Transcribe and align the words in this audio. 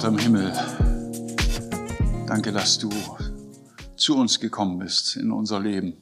Vater 0.00 0.14
im 0.14 0.18
Himmel, 0.18 0.50
danke, 2.26 2.52
dass 2.52 2.78
du 2.78 2.88
zu 3.96 4.16
uns 4.16 4.40
gekommen 4.40 4.78
bist 4.78 5.16
in 5.16 5.30
unser 5.30 5.60
Leben. 5.60 5.94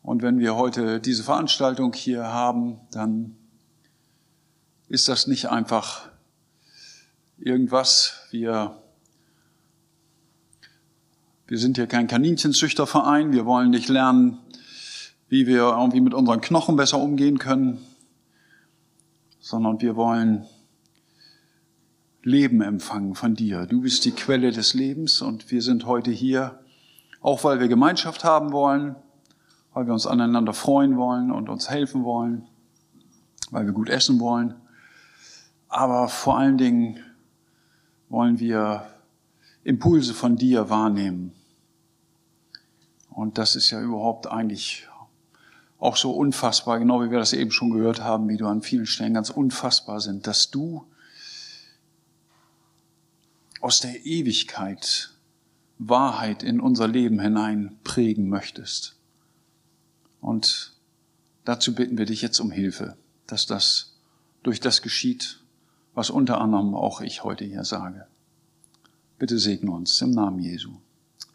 Und 0.00 0.22
wenn 0.22 0.38
wir 0.38 0.54
heute 0.54 1.00
diese 1.00 1.24
Veranstaltung 1.24 1.92
hier 1.92 2.22
haben, 2.28 2.78
dann 2.92 3.34
ist 4.86 5.08
das 5.08 5.26
nicht 5.26 5.46
einfach 5.46 6.08
irgendwas. 7.38 8.20
Wir, 8.30 8.80
wir 11.48 11.58
sind 11.58 11.76
hier 11.76 11.88
kein 11.88 12.06
Kaninchenzüchterverein. 12.06 13.32
Wir 13.32 13.46
wollen 13.46 13.70
nicht 13.70 13.88
lernen, 13.88 14.38
wie 15.28 15.48
wir 15.48 15.62
irgendwie 15.62 16.00
mit 16.00 16.14
unseren 16.14 16.40
Knochen 16.40 16.76
besser 16.76 16.98
umgehen 16.98 17.40
können, 17.40 17.84
sondern 19.40 19.80
wir 19.80 19.96
wollen 19.96 20.46
Leben 22.22 22.60
empfangen 22.60 23.14
von 23.14 23.34
dir. 23.34 23.66
Du 23.66 23.80
bist 23.80 24.04
die 24.04 24.12
Quelle 24.12 24.50
des 24.52 24.74
Lebens 24.74 25.22
und 25.22 25.50
wir 25.50 25.62
sind 25.62 25.86
heute 25.86 26.10
hier, 26.10 26.60
auch 27.20 27.44
weil 27.44 27.60
wir 27.60 27.68
Gemeinschaft 27.68 28.24
haben 28.24 28.52
wollen, 28.52 28.94
weil 29.72 29.86
wir 29.86 29.92
uns 29.92 30.06
aneinander 30.06 30.52
freuen 30.52 30.96
wollen 30.96 31.30
und 31.30 31.48
uns 31.48 31.70
helfen 31.70 32.04
wollen, 32.04 32.46
weil 33.50 33.64
wir 33.64 33.72
gut 33.72 33.88
essen 33.88 34.20
wollen. 34.20 34.54
Aber 35.68 36.08
vor 36.08 36.36
allen 36.36 36.58
Dingen 36.58 37.00
wollen 38.08 38.38
wir 38.38 38.86
Impulse 39.64 40.14
von 40.14 40.36
dir 40.36 40.68
wahrnehmen. 40.68 41.32
Und 43.08 43.38
das 43.38 43.56
ist 43.56 43.70
ja 43.70 43.80
überhaupt 43.80 44.26
eigentlich 44.26 44.86
auch 45.78 45.96
so 45.96 46.12
unfassbar, 46.12 46.78
genau 46.78 47.02
wie 47.02 47.10
wir 47.10 47.18
das 47.18 47.32
eben 47.32 47.50
schon 47.50 47.70
gehört 47.70 48.02
haben, 48.02 48.28
wie 48.28 48.36
du 48.36 48.46
an 48.46 48.60
vielen 48.60 48.86
Stellen 48.86 49.14
ganz 49.14 49.30
unfassbar 49.30 50.00
sind, 50.00 50.26
dass 50.26 50.50
du 50.50 50.84
aus 53.60 53.80
der 53.80 54.06
Ewigkeit 54.06 55.10
Wahrheit 55.78 56.42
in 56.42 56.60
unser 56.60 56.88
Leben 56.88 57.20
hinein 57.20 57.78
prägen 57.84 58.28
möchtest. 58.28 58.96
Und 60.20 60.74
dazu 61.44 61.74
bitten 61.74 61.96
wir 61.96 62.04
dich 62.04 62.20
jetzt 62.20 62.38
um 62.38 62.50
Hilfe, 62.50 62.96
dass 63.26 63.46
das 63.46 63.94
durch 64.42 64.60
das 64.60 64.82
geschieht, 64.82 65.40
was 65.94 66.10
unter 66.10 66.40
anderem 66.40 66.74
auch 66.74 67.00
ich 67.00 67.24
heute 67.24 67.44
hier 67.44 67.64
sage. 67.64 68.06
Bitte 69.18 69.38
segne 69.38 69.70
uns 69.70 70.00
im 70.02 70.10
Namen 70.10 70.38
Jesu. 70.38 70.72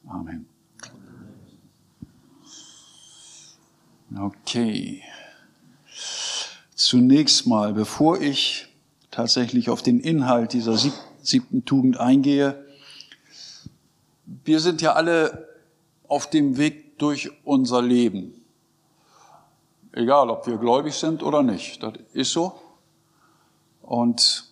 Amen. 0.07 0.45
Okay. 4.15 5.01
Zunächst 6.75 7.47
mal, 7.47 7.73
bevor 7.73 8.21
ich 8.21 8.67
tatsächlich 9.11 9.69
auf 9.69 9.81
den 9.81 9.99
Inhalt 9.99 10.53
dieser 10.53 10.77
siebten 10.77 11.04
Tugend 11.65 11.99
eingehe, 11.99 12.65
wir 14.43 14.59
sind 14.59 14.81
ja 14.81 14.93
alle 14.93 15.47
auf 16.07 16.29
dem 16.29 16.57
Weg 16.57 16.97
durch 16.97 17.31
unser 17.43 17.81
Leben. 17.81 18.45
Egal, 19.91 20.29
ob 20.29 20.45
wir 20.47 20.57
gläubig 20.57 20.93
sind 20.93 21.23
oder 21.23 21.41
nicht. 21.43 21.81
Das 21.81 21.93
ist 22.13 22.31
so. 22.31 22.59
Und 23.81 24.51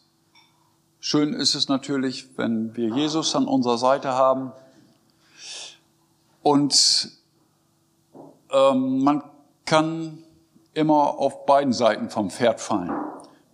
schön 1.00 1.34
ist 1.34 1.56
es 1.56 1.68
natürlich, 1.68 2.38
wenn 2.38 2.76
wir 2.76 2.90
Jesus 2.90 3.36
an 3.36 3.48
unserer 3.48 3.78
Seite 3.78 4.14
haben. 4.14 4.52
Und 6.42 7.12
ähm, 8.52 9.04
man 9.04 9.24
kann 9.66 10.24
immer 10.74 11.20
auf 11.20 11.46
beiden 11.46 11.74
Seiten 11.74 12.10
vom 12.10 12.30
Pferd 12.30 12.62
fallen. 12.62 12.92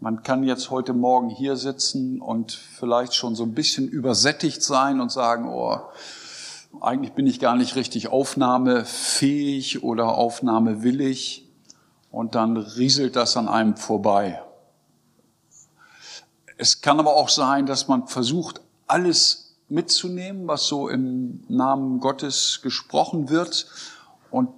Man 0.01 0.23
kann 0.23 0.43
jetzt 0.43 0.69
heute 0.69 0.93
Morgen 0.93 1.29
hier 1.29 1.57
sitzen 1.57 2.21
und 2.21 2.53
vielleicht 2.53 3.13
schon 3.13 3.35
so 3.35 3.43
ein 3.43 3.53
bisschen 3.53 3.89
übersättigt 3.89 4.63
sein 4.63 5.01
und 5.01 5.11
sagen, 5.11 5.49
oh, 5.49 5.77
eigentlich 6.79 7.11
bin 7.11 7.27
ich 7.27 7.41
gar 7.41 7.57
nicht 7.57 7.75
richtig 7.75 8.07
aufnahmefähig 8.07 9.83
oder 9.83 10.15
aufnahmewillig. 10.17 11.45
Und 12.11 12.35
dann 12.35 12.55
rieselt 12.55 13.17
das 13.17 13.35
an 13.35 13.49
einem 13.49 13.75
vorbei. 13.75 14.41
Es 16.55 16.79
kann 16.79 16.97
aber 17.01 17.17
auch 17.17 17.29
sein, 17.29 17.65
dass 17.65 17.89
man 17.89 18.07
versucht, 18.07 18.61
alles 18.87 19.57
mitzunehmen, 19.67 20.47
was 20.47 20.65
so 20.65 20.87
im 20.87 21.43
Namen 21.49 21.99
Gottes 21.99 22.61
gesprochen 22.63 23.29
wird 23.29 23.67
und 24.31 24.49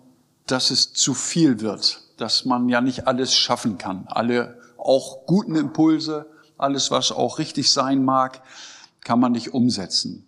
dass 0.45 0.69
es 0.69 0.93
zu 0.93 1.15
viel 1.15 1.61
wird, 1.61 2.03
dass 2.17 2.45
man 2.45 2.69
ja 2.69 2.79
nicht 2.79 3.07
alles 3.07 3.35
schaffen 3.35 3.79
kann. 3.79 4.05
Alle 4.07 4.60
auch 4.81 5.25
guten 5.25 5.55
Impulse, 5.55 6.27
alles 6.57 6.91
was 6.91 7.11
auch 7.11 7.39
richtig 7.39 7.71
sein 7.71 8.03
mag, 8.03 8.41
kann 9.03 9.19
man 9.19 9.31
nicht 9.31 9.53
umsetzen. 9.53 10.27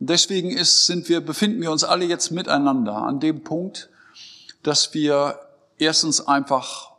Und 0.00 0.10
deswegen 0.10 0.50
ist, 0.50 0.86
sind 0.86 1.08
wir, 1.08 1.20
befinden 1.20 1.60
wir 1.60 1.70
uns 1.70 1.84
alle 1.84 2.04
jetzt 2.04 2.30
miteinander 2.30 2.94
an 2.94 3.20
dem 3.20 3.42
Punkt, 3.42 3.90
dass 4.62 4.94
wir 4.94 5.38
erstens 5.78 6.26
einfach 6.26 6.92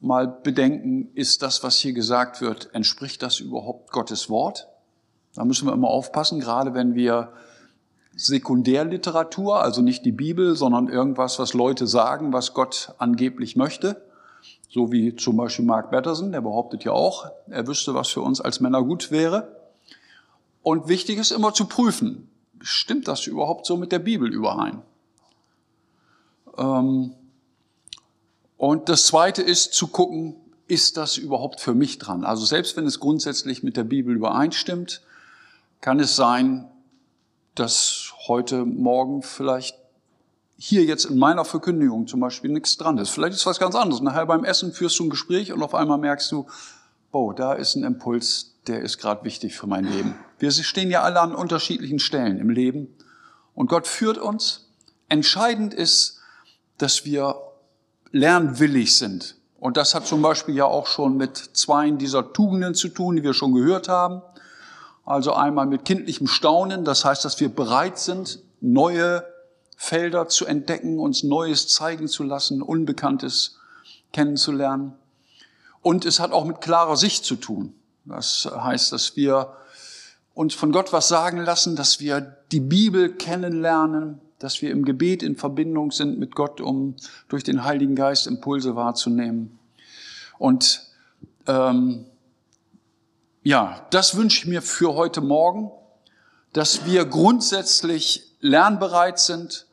mal 0.00 0.26
bedenken, 0.26 1.10
ist 1.14 1.42
das, 1.42 1.62
was 1.62 1.78
hier 1.78 1.92
gesagt 1.92 2.40
wird, 2.40 2.74
entspricht 2.74 3.22
das 3.22 3.40
überhaupt 3.40 3.90
Gottes 3.90 4.28
Wort? 4.28 4.68
Da 5.34 5.44
müssen 5.44 5.66
wir 5.66 5.72
immer 5.72 5.88
aufpassen, 5.88 6.40
gerade 6.40 6.74
wenn 6.74 6.94
wir 6.94 7.32
Sekundärliteratur, 8.14 9.60
also 9.60 9.82
nicht 9.82 10.04
die 10.06 10.12
Bibel, 10.12 10.56
sondern 10.56 10.88
irgendwas, 10.88 11.38
was 11.38 11.52
Leute 11.52 11.86
sagen, 11.86 12.32
was 12.32 12.54
Gott 12.54 12.94
angeblich 12.98 13.56
möchte. 13.56 14.05
So 14.68 14.92
wie 14.92 15.14
zum 15.16 15.36
Beispiel 15.36 15.64
Mark 15.64 15.90
Batterson, 15.90 16.32
der 16.32 16.40
behauptet 16.40 16.84
ja 16.84 16.92
auch, 16.92 17.30
er 17.48 17.66
wüsste, 17.66 17.94
was 17.94 18.08
für 18.08 18.20
uns 18.20 18.40
als 18.40 18.60
Männer 18.60 18.82
gut 18.82 19.10
wäre. 19.10 19.56
Und 20.62 20.88
wichtig 20.88 21.18
ist 21.18 21.30
immer 21.30 21.54
zu 21.54 21.66
prüfen, 21.66 22.28
stimmt 22.60 23.06
das 23.08 23.26
überhaupt 23.26 23.66
so 23.66 23.76
mit 23.76 23.92
der 23.92 24.00
Bibel 24.00 24.32
überein? 24.32 24.82
Ähm, 26.58 27.12
und 28.56 28.88
das 28.88 29.06
Zweite 29.06 29.42
ist 29.42 29.74
zu 29.74 29.88
gucken, 29.88 30.34
ist 30.68 30.96
das 30.96 31.16
überhaupt 31.16 31.60
für 31.60 31.74
mich 31.74 31.98
dran? 31.98 32.24
Also 32.24 32.44
selbst 32.44 32.76
wenn 32.76 32.86
es 32.86 32.98
grundsätzlich 32.98 33.62
mit 33.62 33.76
der 33.76 33.84
Bibel 33.84 34.16
übereinstimmt, 34.16 35.02
kann 35.80 36.00
es 36.00 36.16
sein, 36.16 36.66
dass 37.54 38.12
heute 38.26 38.64
Morgen 38.64 39.22
vielleicht 39.22 39.76
hier 40.58 40.84
jetzt 40.84 41.04
in 41.04 41.18
meiner 41.18 41.44
Verkündigung 41.44 42.06
zum 42.06 42.20
Beispiel 42.20 42.50
nichts 42.50 42.76
dran 42.76 42.98
ist. 42.98 43.10
Vielleicht 43.10 43.34
ist 43.34 43.46
was 43.46 43.58
ganz 43.58 43.74
anderes. 43.74 44.00
Nachher 44.00 44.26
beim 44.26 44.44
Essen 44.44 44.72
führst 44.72 44.98
du 44.98 45.04
ein 45.04 45.10
Gespräch 45.10 45.52
und 45.52 45.62
auf 45.62 45.74
einmal 45.74 45.98
merkst 45.98 46.32
du, 46.32 46.46
oh, 47.12 47.32
da 47.32 47.52
ist 47.52 47.76
ein 47.76 47.84
Impuls, 47.84 48.54
der 48.66 48.80
ist 48.80 48.98
gerade 48.98 49.24
wichtig 49.24 49.56
für 49.56 49.66
mein 49.66 49.84
Leben. 49.84 50.14
Wir 50.38 50.50
stehen 50.50 50.90
ja 50.90 51.02
alle 51.02 51.20
an 51.20 51.34
unterschiedlichen 51.34 51.98
Stellen 51.98 52.38
im 52.38 52.50
Leben 52.50 52.88
und 53.54 53.68
Gott 53.68 53.86
führt 53.86 54.18
uns. 54.18 54.68
Entscheidend 55.08 55.74
ist, 55.74 56.20
dass 56.78 57.04
wir 57.04 57.36
lernwillig 58.12 58.96
sind. 58.96 59.36
Und 59.58 59.76
das 59.76 59.94
hat 59.94 60.06
zum 60.06 60.22
Beispiel 60.22 60.54
ja 60.54 60.64
auch 60.64 60.86
schon 60.86 61.16
mit 61.16 61.36
zwei 61.36 61.90
dieser 61.90 62.32
Tugenden 62.32 62.74
zu 62.74 62.88
tun, 62.88 63.16
die 63.16 63.22
wir 63.22 63.34
schon 63.34 63.54
gehört 63.54 63.88
haben. 63.88 64.22
Also 65.04 65.34
einmal 65.34 65.66
mit 65.66 65.84
kindlichem 65.84 66.26
Staunen, 66.26 66.84
das 66.84 67.04
heißt, 67.04 67.24
dass 67.24 67.40
wir 67.40 67.48
bereit 67.48 67.98
sind, 67.98 68.40
neue 68.60 69.24
Felder 69.76 70.28
zu 70.28 70.46
entdecken, 70.46 70.98
uns 70.98 71.22
Neues 71.22 71.68
zeigen 71.68 72.08
zu 72.08 72.22
lassen, 72.24 72.62
Unbekanntes 72.62 73.58
kennenzulernen. 74.12 74.94
Und 75.82 76.04
es 76.04 76.18
hat 76.18 76.32
auch 76.32 76.44
mit 76.44 76.60
klarer 76.60 76.96
Sicht 76.96 77.24
zu 77.24 77.36
tun. 77.36 77.74
Das 78.04 78.48
heißt, 78.50 78.92
dass 78.92 79.16
wir 79.16 79.56
uns 80.34 80.54
von 80.54 80.72
Gott 80.72 80.92
was 80.92 81.08
sagen 81.08 81.38
lassen, 81.38 81.76
dass 81.76 82.00
wir 82.00 82.36
die 82.52 82.60
Bibel 82.60 83.12
kennenlernen, 83.12 84.20
dass 84.38 84.62
wir 84.62 84.70
im 84.70 84.84
Gebet 84.84 85.22
in 85.22 85.36
Verbindung 85.36 85.92
sind 85.92 86.18
mit 86.18 86.34
Gott, 86.34 86.60
um 86.60 86.96
durch 87.28 87.44
den 87.44 87.64
Heiligen 87.64 87.94
Geist 87.94 88.26
Impulse 88.26 88.76
wahrzunehmen. 88.76 89.58
Und 90.38 90.82
ähm, 91.46 92.06
ja, 93.42 93.86
das 93.90 94.16
wünsche 94.16 94.40
ich 94.40 94.46
mir 94.46 94.62
für 94.62 94.94
heute 94.94 95.20
Morgen, 95.20 95.70
dass 96.52 96.84
wir 96.84 97.04
grundsätzlich 97.04 98.34
lernbereit 98.40 99.18
sind. 99.18 99.65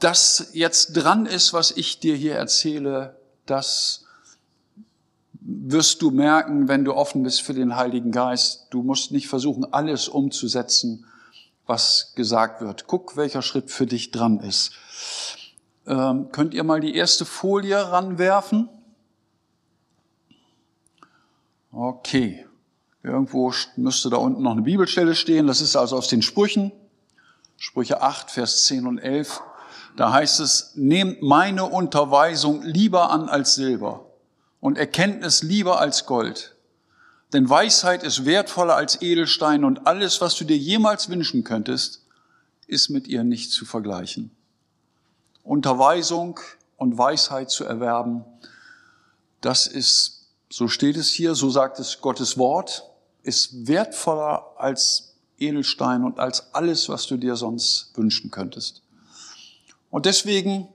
Das 0.00 0.50
jetzt 0.52 0.94
dran 0.94 1.26
ist, 1.26 1.52
was 1.52 1.70
ich 1.70 2.00
dir 2.00 2.16
hier 2.16 2.34
erzähle, 2.34 3.16
das 3.46 4.04
wirst 5.40 6.02
du 6.02 6.10
merken, 6.10 6.68
wenn 6.68 6.84
du 6.84 6.94
offen 6.94 7.22
bist 7.22 7.42
für 7.42 7.54
den 7.54 7.76
Heiligen 7.76 8.10
Geist. 8.10 8.66
Du 8.70 8.82
musst 8.82 9.12
nicht 9.12 9.28
versuchen, 9.28 9.72
alles 9.72 10.08
umzusetzen, 10.08 11.06
was 11.66 12.12
gesagt 12.14 12.60
wird. 12.60 12.86
Guck, 12.86 13.16
welcher 13.16 13.42
Schritt 13.42 13.70
für 13.70 13.86
dich 13.86 14.10
dran 14.10 14.40
ist. 14.40 14.72
Ähm, 15.86 16.30
könnt 16.32 16.54
ihr 16.54 16.64
mal 16.64 16.80
die 16.80 16.94
erste 16.94 17.24
Folie 17.24 17.76
ranwerfen? 17.76 18.68
Okay. 21.72 22.46
Irgendwo 23.02 23.52
müsste 23.76 24.10
da 24.10 24.16
unten 24.16 24.42
noch 24.42 24.52
eine 24.52 24.62
Bibelstelle 24.62 25.14
stehen. 25.14 25.46
Das 25.46 25.60
ist 25.60 25.76
also 25.76 25.96
aus 25.96 26.08
den 26.08 26.22
Sprüchen. 26.22 26.72
Sprüche 27.56 28.02
8, 28.02 28.30
Vers 28.30 28.64
10 28.64 28.86
und 28.86 28.98
11. 28.98 29.42
Da 30.00 30.12
heißt 30.12 30.40
es, 30.40 30.72
nehmt 30.76 31.20
meine 31.20 31.66
Unterweisung 31.66 32.62
lieber 32.62 33.10
an 33.10 33.28
als 33.28 33.54
Silber 33.54 34.06
und 34.58 34.78
Erkenntnis 34.78 35.42
lieber 35.42 35.78
als 35.78 36.06
Gold. 36.06 36.56
Denn 37.34 37.50
Weisheit 37.50 38.02
ist 38.02 38.24
wertvoller 38.24 38.76
als 38.76 39.02
Edelstein 39.02 39.62
und 39.62 39.86
alles, 39.86 40.22
was 40.22 40.36
du 40.36 40.46
dir 40.46 40.56
jemals 40.56 41.10
wünschen 41.10 41.44
könntest, 41.44 42.06
ist 42.66 42.88
mit 42.88 43.08
ihr 43.08 43.24
nicht 43.24 43.52
zu 43.52 43.66
vergleichen. 43.66 44.30
Unterweisung 45.42 46.40
und 46.78 46.96
Weisheit 46.96 47.50
zu 47.50 47.66
erwerben, 47.66 48.24
das 49.42 49.66
ist, 49.66 50.28
so 50.48 50.66
steht 50.66 50.96
es 50.96 51.10
hier, 51.10 51.34
so 51.34 51.50
sagt 51.50 51.78
es 51.78 52.00
Gottes 52.00 52.38
Wort, 52.38 52.84
ist 53.22 53.68
wertvoller 53.68 54.46
als 54.56 55.12
Edelstein 55.36 56.04
und 56.04 56.18
als 56.18 56.54
alles, 56.54 56.88
was 56.88 57.06
du 57.06 57.18
dir 57.18 57.36
sonst 57.36 57.90
wünschen 57.98 58.30
könntest. 58.30 58.80
Und 59.90 60.06
deswegen, 60.06 60.68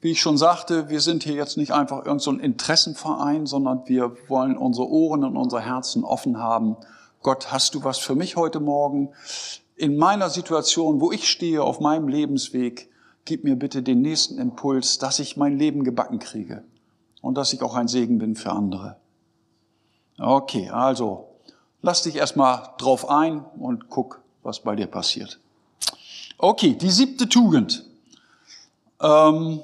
wie 0.00 0.12
ich 0.12 0.20
schon 0.20 0.38
sagte, 0.38 0.88
wir 0.88 1.00
sind 1.00 1.24
hier 1.24 1.34
jetzt 1.34 1.56
nicht 1.56 1.72
einfach 1.72 1.98
irgendein 1.98 2.18
so 2.20 2.32
Interessenverein, 2.32 3.46
sondern 3.46 3.82
wir 3.86 4.16
wollen 4.28 4.56
unsere 4.56 4.88
Ohren 4.88 5.24
und 5.24 5.36
unsere 5.36 5.62
Herzen 5.62 6.04
offen 6.04 6.38
haben. 6.38 6.76
Gott, 7.22 7.50
hast 7.50 7.74
du 7.74 7.84
was 7.84 7.98
für 7.98 8.14
mich 8.14 8.36
heute 8.36 8.60
Morgen? 8.60 9.10
In 9.76 9.96
meiner 9.96 10.30
Situation, 10.30 11.00
wo 11.00 11.10
ich 11.10 11.28
stehe, 11.28 11.62
auf 11.62 11.80
meinem 11.80 12.08
Lebensweg, 12.08 12.90
gib 13.24 13.44
mir 13.44 13.56
bitte 13.56 13.82
den 13.82 14.02
nächsten 14.02 14.38
Impuls, 14.38 14.98
dass 14.98 15.18
ich 15.18 15.36
mein 15.36 15.58
Leben 15.58 15.84
gebacken 15.84 16.18
kriege 16.18 16.64
und 17.22 17.36
dass 17.36 17.52
ich 17.52 17.62
auch 17.62 17.74
ein 17.74 17.88
Segen 17.88 18.18
bin 18.18 18.36
für 18.36 18.52
andere. 18.52 18.96
Okay, 20.18 20.68
also 20.68 21.28
lass 21.80 22.02
dich 22.02 22.16
erstmal 22.16 22.70
drauf 22.78 23.08
ein 23.08 23.44
und 23.58 23.88
guck, 23.88 24.22
was 24.42 24.60
bei 24.60 24.76
dir 24.76 24.86
passiert. 24.86 25.40
Okay, 26.38 26.74
die 26.74 26.90
siebte 26.90 27.28
Tugend. 27.28 27.89
Ähm, 29.00 29.62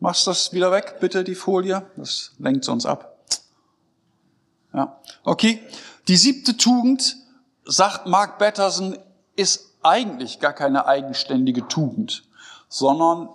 machst 0.00 0.26
das 0.26 0.52
wieder 0.52 0.72
weg, 0.72 0.96
bitte, 1.00 1.24
die 1.24 1.34
Folie? 1.34 1.84
Das 1.96 2.32
lenkt 2.38 2.64
sonst 2.64 2.86
ab. 2.86 3.16
Ja, 4.72 4.98
okay. 5.24 5.62
Die 6.08 6.16
siebte 6.16 6.56
Tugend, 6.56 7.16
sagt 7.64 8.06
Mark 8.06 8.38
Batterson, 8.38 8.98
ist 9.34 9.72
eigentlich 9.82 10.40
gar 10.40 10.52
keine 10.52 10.86
eigenständige 10.86 11.66
Tugend, 11.68 12.24
sondern 12.68 13.28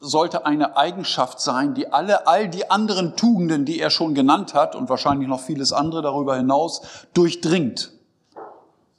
sollte 0.00 0.46
eine 0.46 0.76
Eigenschaft 0.76 1.40
sein, 1.40 1.74
die 1.74 1.92
alle, 1.92 2.26
all 2.26 2.48
die 2.48 2.70
anderen 2.70 3.16
Tugenden, 3.16 3.64
die 3.64 3.80
er 3.80 3.90
schon 3.90 4.14
genannt 4.14 4.52
hat 4.52 4.74
und 4.74 4.88
wahrscheinlich 4.88 5.28
noch 5.28 5.40
vieles 5.40 5.72
andere 5.72 6.02
darüber 6.02 6.36
hinaus, 6.36 6.82
durchdringt. 7.14 7.92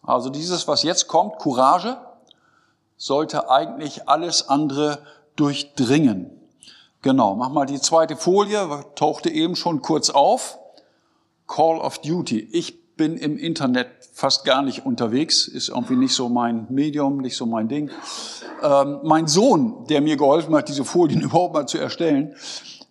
Also 0.02 0.30
dieses, 0.30 0.68
was 0.68 0.84
jetzt 0.84 1.08
kommt, 1.08 1.40
Courage, 1.40 1.98
sollte 2.98 3.50
eigentlich 3.50 4.08
alles 4.08 4.48
andere 4.48 5.00
durchdringen. 5.36 6.30
Genau, 7.02 7.36
mach 7.36 7.50
mal 7.50 7.66
die 7.66 7.82
zweite 7.82 8.16
Folie, 8.16 8.86
tauchte 8.96 9.30
eben 9.30 9.56
schon 9.56 9.82
kurz 9.82 10.10
auf. 10.10 10.58
Call 11.48 11.80
of 11.80 12.00
Duty. 12.00 12.50
Ich 12.52 12.96
bin 12.96 13.18
im 13.18 13.38
Internet 13.38 13.88
fast 14.14 14.46
gar 14.46 14.62
nicht 14.62 14.86
unterwegs, 14.86 15.48
ist 15.48 15.70
irgendwie 15.70 15.96
nicht 15.96 16.14
so 16.14 16.30
mein 16.30 16.68
Medium, 16.70 17.18
nicht 17.18 17.36
so 17.36 17.46
mein 17.46 17.68
Ding. 17.68 17.90
Ähm, 18.62 19.00
mein 19.04 19.28
Sohn, 19.28 19.86
der 19.90 20.02
mir 20.02 20.16
geholfen 20.16 20.56
hat, 20.56 20.70
diese 20.70 20.86
Folien 20.86 21.22
überhaupt 21.22 21.54
mal 21.54 21.68
zu 21.68 21.80
erstellen, 21.80 22.36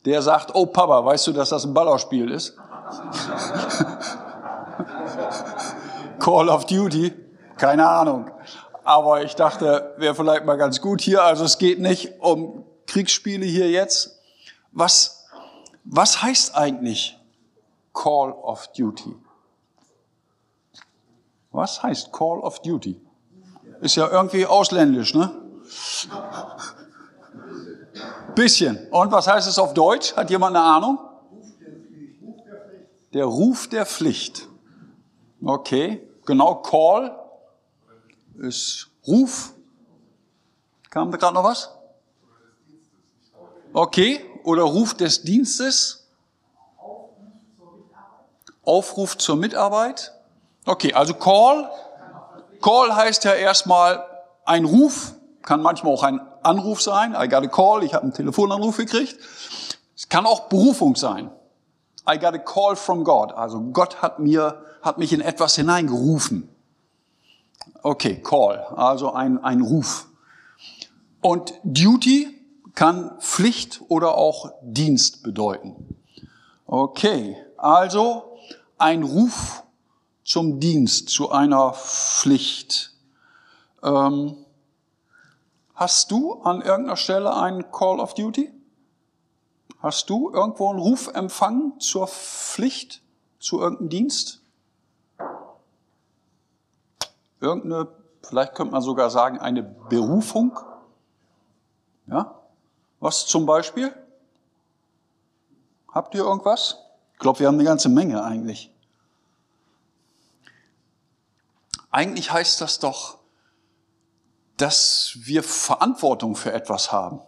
der 0.04 0.20
sagt, 0.20 0.54
oh 0.54 0.66
Papa, 0.66 1.04
weißt 1.04 1.28
du, 1.28 1.32
dass 1.32 1.50
das 1.50 1.64
ein 1.64 1.72
Ballerspiel 1.72 2.30
ist? 2.30 2.56
Call 6.18 6.48
of 6.48 6.66
Duty? 6.66 7.12
Keine 7.56 7.88
Ahnung. 7.88 8.30
Aber 8.84 9.23
ich 9.23 9.34
dachte, 9.34 9.94
wäre 9.96 10.14
vielleicht 10.14 10.44
mal 10.44 10.56
ganz 10.56 10.81
gut 10.81 11.00
hier. 11.00 11.23
Also 11.23 11.44
es 11.44 11.58
geht 11.58 11.79
nicht 11.79 12.20
um 12.20 12.64
Kriegsspiele 12.87 13.46
hier 13.46 13.70
jetzt. 13.70 14.20
Was, 14.73 15.26
was 15.84 16.23
heißt 16.23 16.56
eigentlich 16.56 17.19
Call 17.93 18.32
of 18.32 18.69
Duty? 18.73 19.14
Was 21.52 21.82
heißt 21.82 22.12
Call 22.12 22.40
of 22.40 22.61
Duty? 22.62 23.00
Ist 23.81 23.96
ja 23.96 24.08
irgendwie 24.08 24.46
ausländisch, 24.46 25.14
ne? 25.14 25.31
Bisschen. 28.34 28.88
Und 28.90 29.12
was 29.12 29.26
heißt 29.26 29.46
es 29.46 29.58
auf 29.58 29.75
Deutsch? 29.75 30.17
Hat 30.17 30.31
jemand 30.31 30.56
eine 30.56 30.64
Ahnung? 30.64 30.99
Der 33.12 33.26
Ruf 33.26 33.69
der 33.69 33.84
Pflicht. 33.84 34.49
Okay, 35.44 36.00
genau, 36.25 36.56
Call 36.56 37.21
ist 38.38 38.90
Ruf. 39.06 39.52
Kam 40.90 41.11
da 41.11 41.17
gerade 41.17 41.34
noch 41.34 41.44
was? 41.44 41.70
Okay, 43.73 44.25
oder 44.44 44.62
Ruf 44.64 44.94
des 44.94 45.23
Dienstes. 45.23 46.06
Aufruf 48.64 49.17
zur 49.19 49.37
Mitarbeit. 49.37 50.12
Okay, 50.67 50.93
also 50.93 51.14
Call. 51.14 51.69
Call 52.61 52.94
heißt 52.94 53.25
ja 53.25 53.32
erstmal 53.34 54.05
ein 54.44 54.64
Ruf, 54.64 55.14
kann 55.43 55.62
manchmal 55.62 55.93
auch 55.93 56.02
ein 56.02 56.20
Anruf 56.43 56.81
sein. 56.81 57.17
I 57.19 57.29
got 57.29 57.44
a 57.44 57.49
call, 57.49 57.82
ich 57.82 57.94
habe 57.94 58.05
einen 58.05 58.12
Telefonanruf 58.12 58.76
gekriegt. 58.76 59.19
Es 59.96 60.08
kann 60.08 60.26
auch 60.26 60.49
Berufung 60.49 60.94
sein. 60.94 61.31
I 62.08 62.19
got 62.19 62.34
a 62.34 62.38
call 62.38 62.76
from 62.76 63.05
God. 63.05 63.32
Also 63.32 63.61
Gott 63.61 64.02
hat 64.02 64.19
mir, 64.19 64.64
hat 64.82 64.99
mich 64.99 65.12
in 65.12 65.20
etwas 65.20 65.55
hineingerufen. 65.56 66.49
Okay, 67.82 68.20
call, 68.22 68.58
also 68.76 69.12
ein, 69.12 69.42
ein 69.42 69.60
Ruf. 69.60 70.08
Und 71.20 71.54
Duty 71.64 72.38
kann 72.74 73.18
Pflicht 73.20 73.80
oder 73.88 74.16
auch 74.16 74.52
Dienst 74.62 75.22
bedeuten. 75.22 75.96
Okay, 76.66 77.36
also 77.56 78.38
ein 78.78 79.02
Ruf 79.02 79.62
zum 80.24 80.60
Dienst, 80.60 81.08
zu 81.08 81.30
einer 81.30 81.72
Pflicht. 81.74 82.94
Ähm, 83.82 84.36
hast 85.74 86.10
du 86.10 86.34
an 86.42 86.62
irgendeiner 86.62 86.96
Stelle 86.96 87.36
einen 87.36 87.70
Call 87.70 88.00
of 88.00 88.14
Duty? 88.14 88.50
Hast 89.81 90.08
du 90.10 90.31
irgendwo 90.31 90.70
einen 90.70 90.78
Ruf 90.78 91.08
empfangen 91.08 91.81
zur 91.81 92.06
Pflicht, 92.06 93.02
zu 93.40 93.60
irgendeinem 93.60 93.88
Dienst? 93.88 94.42
Irgendeine, 97.43 97.89
vielleicht 98.22 98.55
könnte 98.55 98.72
man 98.72 98.82
sogar 98.82 99.11
sagen, 99.11 99.41
eine 99.41 99.65
Berufung? 99.65 100.56
Ja? 102.06 102.41
Was 103.01 103.27
zum 103.27 103.46
Beispiel? 103.46 103.93
Habt 105.89 106.15
ihr 106.15 106.22
irgendwas? 106.22 106.79
Ich 107.15 107.19
glaube, 107.19 107.41
wir 107.41 107.49
haben 107.49 107.56
eine 107.56 107.65
ganze 107.65 107.89
Menge 107.89 108.22
eigentlich. 108.22 108.72
Eigentlich 111.91 112.32
heißt 112.32 112.61
das 112.61 112.79
doch, 112.79 113.19
dass 114.56 115.19
wir 115.22 115.43
Verantwortung 115.43 116.37
für 116.37 116.53
etwas 116.53 116.93
haben. 116.93 117.20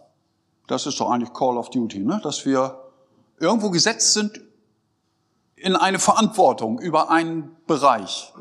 Das 0.67 0.85
ist 0.85 0.97
doch 1.01 1.11
eigentlich 1.11 1.33
Call 1.33 1.57
of 1.57 1.69
Duty, 1.71 1.99
ne? 1.99 2.21
dass 2.23 2.45
wir 2.45 2.81
irgendwo 3.37 3.69
gesetzt 3.69 4.13
sind 4.13 4.39
in 5.57 5.75
eine 5.75 5.99
Verantwortung 5.99 6.79
über 6.79 7.09
einen 7.09 7.57
Bereich. 7.67 8.33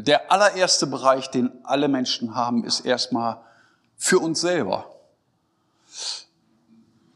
Der 0.00 0.30
allererste 0.30 0.86
Bereich, 0.86 1.28
den 1.28 1.50
alle 1.64 1.88
Menschen 1.88 2.36
haben, 2.36 2.64
ist 2.64 2.80
erstmal 2.80 3.40
für 3.96 4.20
uns 4.20 4.40
selber. 4.40 4.94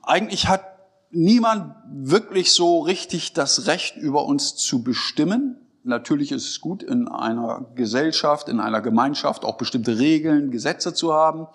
Eigentlich 0.03 0.49
hat 0.49 0.65
niemand 1.13 1.77
wirklich 1.87 2.53
so 2.53 2.81
richtig 2.81 3.35
das 3.35 3.67
Recht 3.67 3.97
über 3.97 4.25
uns 4.25 4.57
zu 4.57 4.83
bestimmen. 4.83 5.59
Natürlich 5.85 6.33
ist 6.33 6.49
es 6.49 6.61
gut, 6.61 6.83
in 6.83 7.07
einer 7.07 7.67
Gesellschaft, 7.77 8.49
in 8.49 8.59
einer 8.59 8.81
Gemeinschaft 8.81 9.45
auch 9.45 9.57
bestimmte 9.57 9.99
Regeln, 9.99 10.51
Gesetze 10.51 10.93
zu 10.93 11.13
haben, 11.13 11.47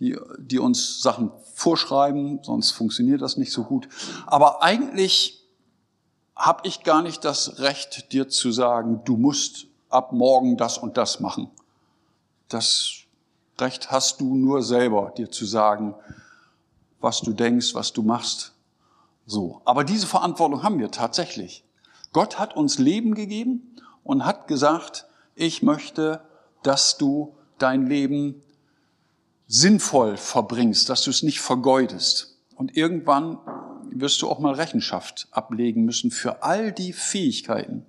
die, 0.00 0.16
die 0.38 0.58
uns 0.58 1.02
Sachen 1.02 1.30
vorschreiben, 1.54 2.40
sonst 2.42 2.70
funktioniert 2.70 3.20
das 3.20 3.36
nicht 3.36 3.52
so 3.52 3.64
gut. 3.64 3.88
Aber 4.26 4.62
eigentlich 4.62 5.46
habe 6.34 6.66
ich 6.66 6.84
gar 6.84 7.02
nicht 7.02 7.24
das 7.24 7.58
Recht, 7.58 8.12
dir 8.12 8.28
zu 8.28 8.50
sagen, 8.52 9.02
du 9.04 9.16
musst 9.16 9.67
ab 9.88 10.12
morgen 10.12 10.56
das 10.56 10.78
und 10.78 10.96
das 10.96 11.20
machen. 11.20 11.50
Das 12.48 13.04
Recht 13.58 13.90
hast 13.90 14.20
du 14.20 14.34
nur 14.34 14.62
selber, 14.62 15.12
dir 15.16 15.30
zu 15.30 15.44
sagen, 15.44 15.94
was 17.00 17.20
du 17.20 17.32
denkst, 17.32 17.74
was 17.74 17.92
du 17.92 18.02
machst. 18.02 18.54
So. 19.26 19.60
Aber 19.64 19.84
diese 19.84 20.06
Verantwortung 20.06 20.62
haben 20.62 20.78
wir 20.78 20.90
tatsächlich. 20.90 21.64
Gott 22.12 22.38
hat 22.38 22.56
uns 22.56 22.78
Leben 22.78 23.14
gegeben 23.14 23.76
und 24.04 24.24
hat 24.24 24.48
gesagt, 24.48 25.06
ich 25.34 25.62
möchte, 25.62 26.22
dass 26.62 26.96
du 26.96 27.34
dein 27.58 27.86
Leben 27.86 28.42
sinnvoll 29.46 30.16
verbringst, 30.16 30.88
dass 30.88 31.02
du 31.02 31.10
es 31.10 31.22
nicht 31.22 31.40
vergeudest. 31.40 32.38
Und 32.54 32.76
irgendwann 32.76 33.38
wirst 33.90 34.22
du 34.22 34.28
auch 34.28 34.38
mal 34.38 34.54
Rechenschaft 34.54 35.28
ablegen 35.30 35.84
müssen 35.84 36.10
für 36.10 36.42
all 36.42 36.72
die 36.72 36.92
Fähigkeiten, 36.92 37.86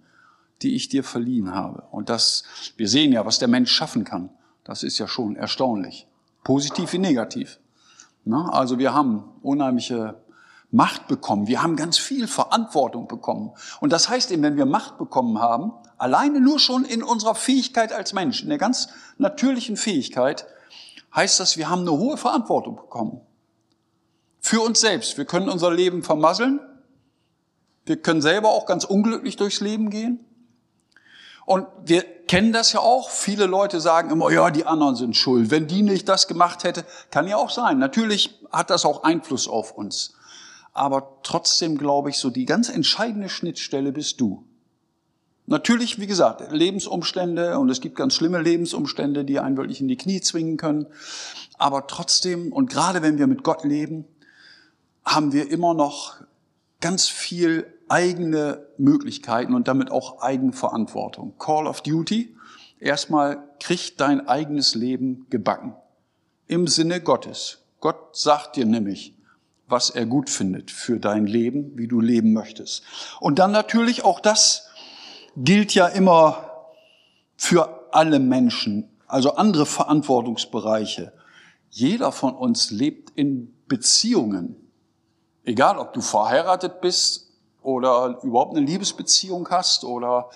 die 0.61 0.75
ich 0.75 0.89
dir 0.89 1.03
verliehen 1.03 1.53
habe. 1.53 1.83
Und 1.91 2.09
das, 2.09 2.43
wir 2.77 2.87
sehen 2.87 3.11
ja, 3.11 3.25
was 3.25 3.39
der 3.39 3.47
Mensch 3.47 3.71
schaffen 3.71 4.03
kann. 4.03 4.29
Das 4.63 4.83
ist 4.83 4.97
ja 4.97 5.07
schon 5.07 5.35
erstaunlich. 5.35 6.07
Positiv 6.43 6.93
wie 6.93 6.99
negativ. 6.99 7.59
Na, 8.25 8.49
also 8.49 8.77
wir 8.77 8.93
haben 8.93 9.23
unheimliche 9.41 10.21
Macht 10.71 11.07
bekommen. 11.07 11.47
Wir 11.47 11.63
haben 11.63 11.75
ganz 11.75 11.97
viel 11.97 12.27
Verantwortung 12.27 13.07
bekommen. 13.07 13.51
Und 13.79 13.91
das 13.91 14.09
heißt 14.09 14.31
eben, 14.31 14.43
wenn 14.43 14.57
wir 14.57 14.67
Macht 14.67 14.97
bekommen 14.97 15.39
haben, 15.39 15.71
alleine 15.97 16.39
nur 16.39 16.59
schon 16.59 16.85
in 16.85 17.01
unserer 17.01 17.33
Fähigkeit 17.33 17.91
als 17.91 18.13
Mensch, 18.13 18.43
in 18.43 18.49
der 18.49 18.59
ganz 18.59 18.89
natürlichen 19.17 19.77
Fähigkeit, 19.77 20.45
heißt 21.15 21.39
das, 21.39 21.57
wir 21.57 21.69
haben 21.69 21.81
eine 21.81 21.91
hohe 21.91 22.17
Verantwortung 22.17 22.75
bekommen. 22.75 23.21
Für 24.39 24.61
uns 24.61 24.79
selbst. 24.79 25.17
Wir 25.17 25.25
können 25.25 25.49
unser 25.49 25.71
Leben 25.71 26.03
vermasseln. 26.03 26.59
Wir 27.85 27.97
können 27.97 28.21
selber 28.21 28.49
auch 28.49 28.67
ganz 28.67 28.83
unglücklich 28.83 29.35
durchs 29.37 29.61
Leben 29.61 29.89
gehen. 29.89 30.23
Und 31.49 31.65
wir 31.83 32.03
kennen 32.27 32.53
das 32.53 32.73
ja 32.73 32.79
auch. 32.79 33.09
Viele 33.09 33.47
Leute 33.47 33.81
sagen 33.81 34.11
immer, 34.11 34.29
ja, 34.29 34.51
die 34.51 34.67
anderen 34.67 34.95
sind 34.95 35.15
schuld. 35.15 35.49
Wenn 35.49 35.65
die 35.65 35.81
nicht 35.81 36.07
das 36.07 36.27
gemacht 36.27 36.63
hätte, 36.63 36.85
kann 37.09 37.27
ja 37.27 37.37
auch 37.37 37.49
sein. 37.49 37.79
Natürlich 37.79 38.39
hat 38.51 38.69
das 38.69 38.85
auch 38.85 39.01
Einfluss 39.01 39.47
auf 39.47 39.71
uns. 39.71 40.13
Aber 40.73 41.17
trotzdem 41.23 41.79
glaube 41.79 42.11
ich, 42.11 42.19
so 42.19 42.29
die 42.29 42.45
ganz 42.45 42.69
entscheidende 42.69 43.29
Schnittstelle 43.29 43.91
bist 43.91 44.21
du. 44.21 44.45
Natürlich, 45.47 45.97
wie 45.97 46.05
gesagt, 46.05 46.51
Lebensumstände 46.51 47.57
und 47.57 47.71
es 47.71 47.81
gibt 47.81 47.95
ganz 47.95 48.13
schlimme 48.13 48.39
Lebensumstände, 48.39 49.25
die 49.25 49.39
einen 49.39 49.57
wirklich 49.57 49.81
in 49.81 49.87
die 49.87 49.97
Knie 49.97 50.21
zwingen 50.21 50.57
können. 50.57 50.85
Aber 51.57 51.87
trotzdem, 51.87 52.53
und 52.53 52.69
gerade 52.69 53.01
wenn 53.01 53.17
wir 53.17 53.25
mit 53.25 53.41
Gott 53.43 53.63
leben, 53.63 54.05
haben 55.03 55.33
wir 55.33 55.49
immer 55.49 55.73
noch 55.73 56.17
ganz 56.79 57.07
viel 57.07 57.65
eigene 57.89 58.65
Möglichkeiten 58.77 59.53
und 59.53 59.67
damit 59.67 59.91
auch 59.91 60.21
Eigenverantwortung. 60.21 61.37
Call 61.37 61.67
of 61.67 61.81
Duty. 61.81 62.35
Erstmal 62.79 63.43
kriegt 63.59 63.99
dein 63.99 64.27
eigenes 64.27 64.75
Leben 64.75 65.27
gebacken. 65.29 65.75
Im 66.47 66.67
Sinne 66.67 67.01
Gottes. 67.01 67.65
Gott 67.79 68.15
sagt 68.15 68.55
dir 68.55 68.65
nämlich, 68.65 69.15
was 69.67 69.89
er 69.89 70.05
gut 70.05 70.29
findet 70.29 70.71
für 70.71 70.99
dein 70.99 71.25
Leben, 71.25 71.77
wie 71.77 71.87
du 71.87 72.01
leben 72.01 72.33
möchtest. 72.33 72.83
Und 73.19 73.39
dann 73.39 73.51
natürlich 73.51 74.03
auch 74.03 74.19
das 74.19 74.67
gilt 75.35 75.73
ja 75.73 75.87
immer 75.87 76.65
für 77.37 77.93
alle 77.93 78.19
Menschen, 78.19 78.89
also 79.07 79.35
andere 79.35 79.65
Verantwortungsbereiche. 79.65 81.13
Jeder 81.69 82.11
von 82.11 82.33
uns 82.35 82.71
lebt 82.71 83.11
in 83.11 83.53
Beziehungen. 83.67 84.55
Egal, 85.43 85.77
ob 85.77 85.93
du 85.93 86.01
verheiratet 86.01 86.81
bist 86.81 87.28
oder 87.61 88.19
überhaupt 88.23 88.55
eine 88.55 88.65
Liebesbeziehung 88.65 89.49
hast 89.49 89.83
oder 89.83 90.29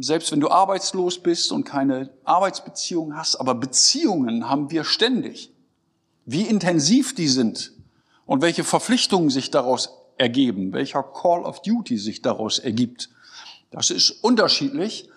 selbst 0.00 0.32
wenn 0.32 0.40
du 0.40 0.48
arbeitslos 0.48 1.18
bist 1.18 1.52
und 1.52 1.64
keine 1.64 2.10
Arbeitsbeziehung 2.24 3.16
hast, 3.16 3.36
aber 3.36 3.54
Beziehungen 3.54 4.48
haben 4.48 4.70
wir 4.70 4.84
ständig. 4.84 5.52
Wie 6.24 6.42
intensiv 6.42 7.14
die 7.14 7.28
sind 7.28 7.72
und 8.26 8.42
welche 8.42 8.64
Verpflichtungen 8.64 9.30
sich 9.30 9.50
daraus 9.50 9.90
ergeben, 10.16 10.72
welcher 10.72 11.02
Call 11.02 11.42
of 11.44 11.62
Duty 11.62 11.98
sich 11.98 12.22
daraus 12.22 12.58
ergibt, 12.58 13.10
das 13.70 13.90
ist 13.90 14.10
unterschiedlich, 14.22 15.08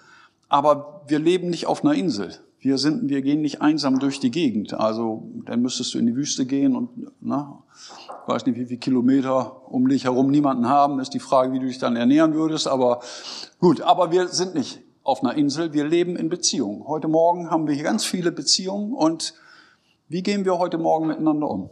aber 0.50 1.04
wir 1.08 1.20
leben 1.20 1.50
nicht 1.50 1.66
auf 1.66 1.84
einer 1.84 1.94
Insel. 1.94 2.38
Wir 2.64 2.78
sind, 2.78 3.10
wir 3.10 3.24
gehen 3.24 3.42
nicht 3.42 3.60
einsam 3.62 3.98
durch 3.98 4.20
die 4.20 4.30
Gegend. 4.30 4.76
Also, 4.76 5.24
dann 5.46 5.64
müsstest 5.64 5.96
du 5.96 5.98
in 5.98 6.06
die 6.06 6.16
Wüste 6.16 6.46
gehen 6.46 6.76
und, 6.76 6.90
na, 7.20 7.64
ich 7.76 8.28
weiß 8.28 8.46
nicht, 8.46 8.56
wie 8.56 8.68
viele 8.68 8.80
Kilometer 8.80 9.68
um 9.72 9.88
dich 9.88 10.04
herum 10.04 10.30
niemanden 10.30 10.70
haben. 10.70 11.00
Ist 11.00 11.16
die 11.16 11.20
Frage, 11.20 11.54
wie 11.54 11.60
du 11.60 11.66
dich 11.66 11.80
dann 11.80 11.96
ernähren 11.96 12.36
würdest. 12.36 12.68
Aber 12.68 13.02
gut, 13.60 13.82
aber 13.82 14.12
wir 14.12 14.28
sind 14.28 14.54
nicht 14.54 14.80
auf 15.02 15.24
einer 15.24 15.34
Insel. 15.34 15.74
Wir 15.74 15.86
leben 15.86 16.16
in 16.16 16.30
Beziehungen. 16.30 16.88
Heute 16.88 17.08
Morgen 17.08 17.50
haben 17.50 17.68
wir 17.68 17.74
hier 17.74 17.84
ganz 17.84 18.06
viele 18.06 18.32
Beziehungen. 18.32 18.94
Und 18.94 19.34
wie 20.08 20.22
gehen 20.22 20.46
wir 20.46 20.60
heute 20.60 20.78
Morgen 20.78 21.08
miteinander 21.08 21.50
um? 21.50 21.72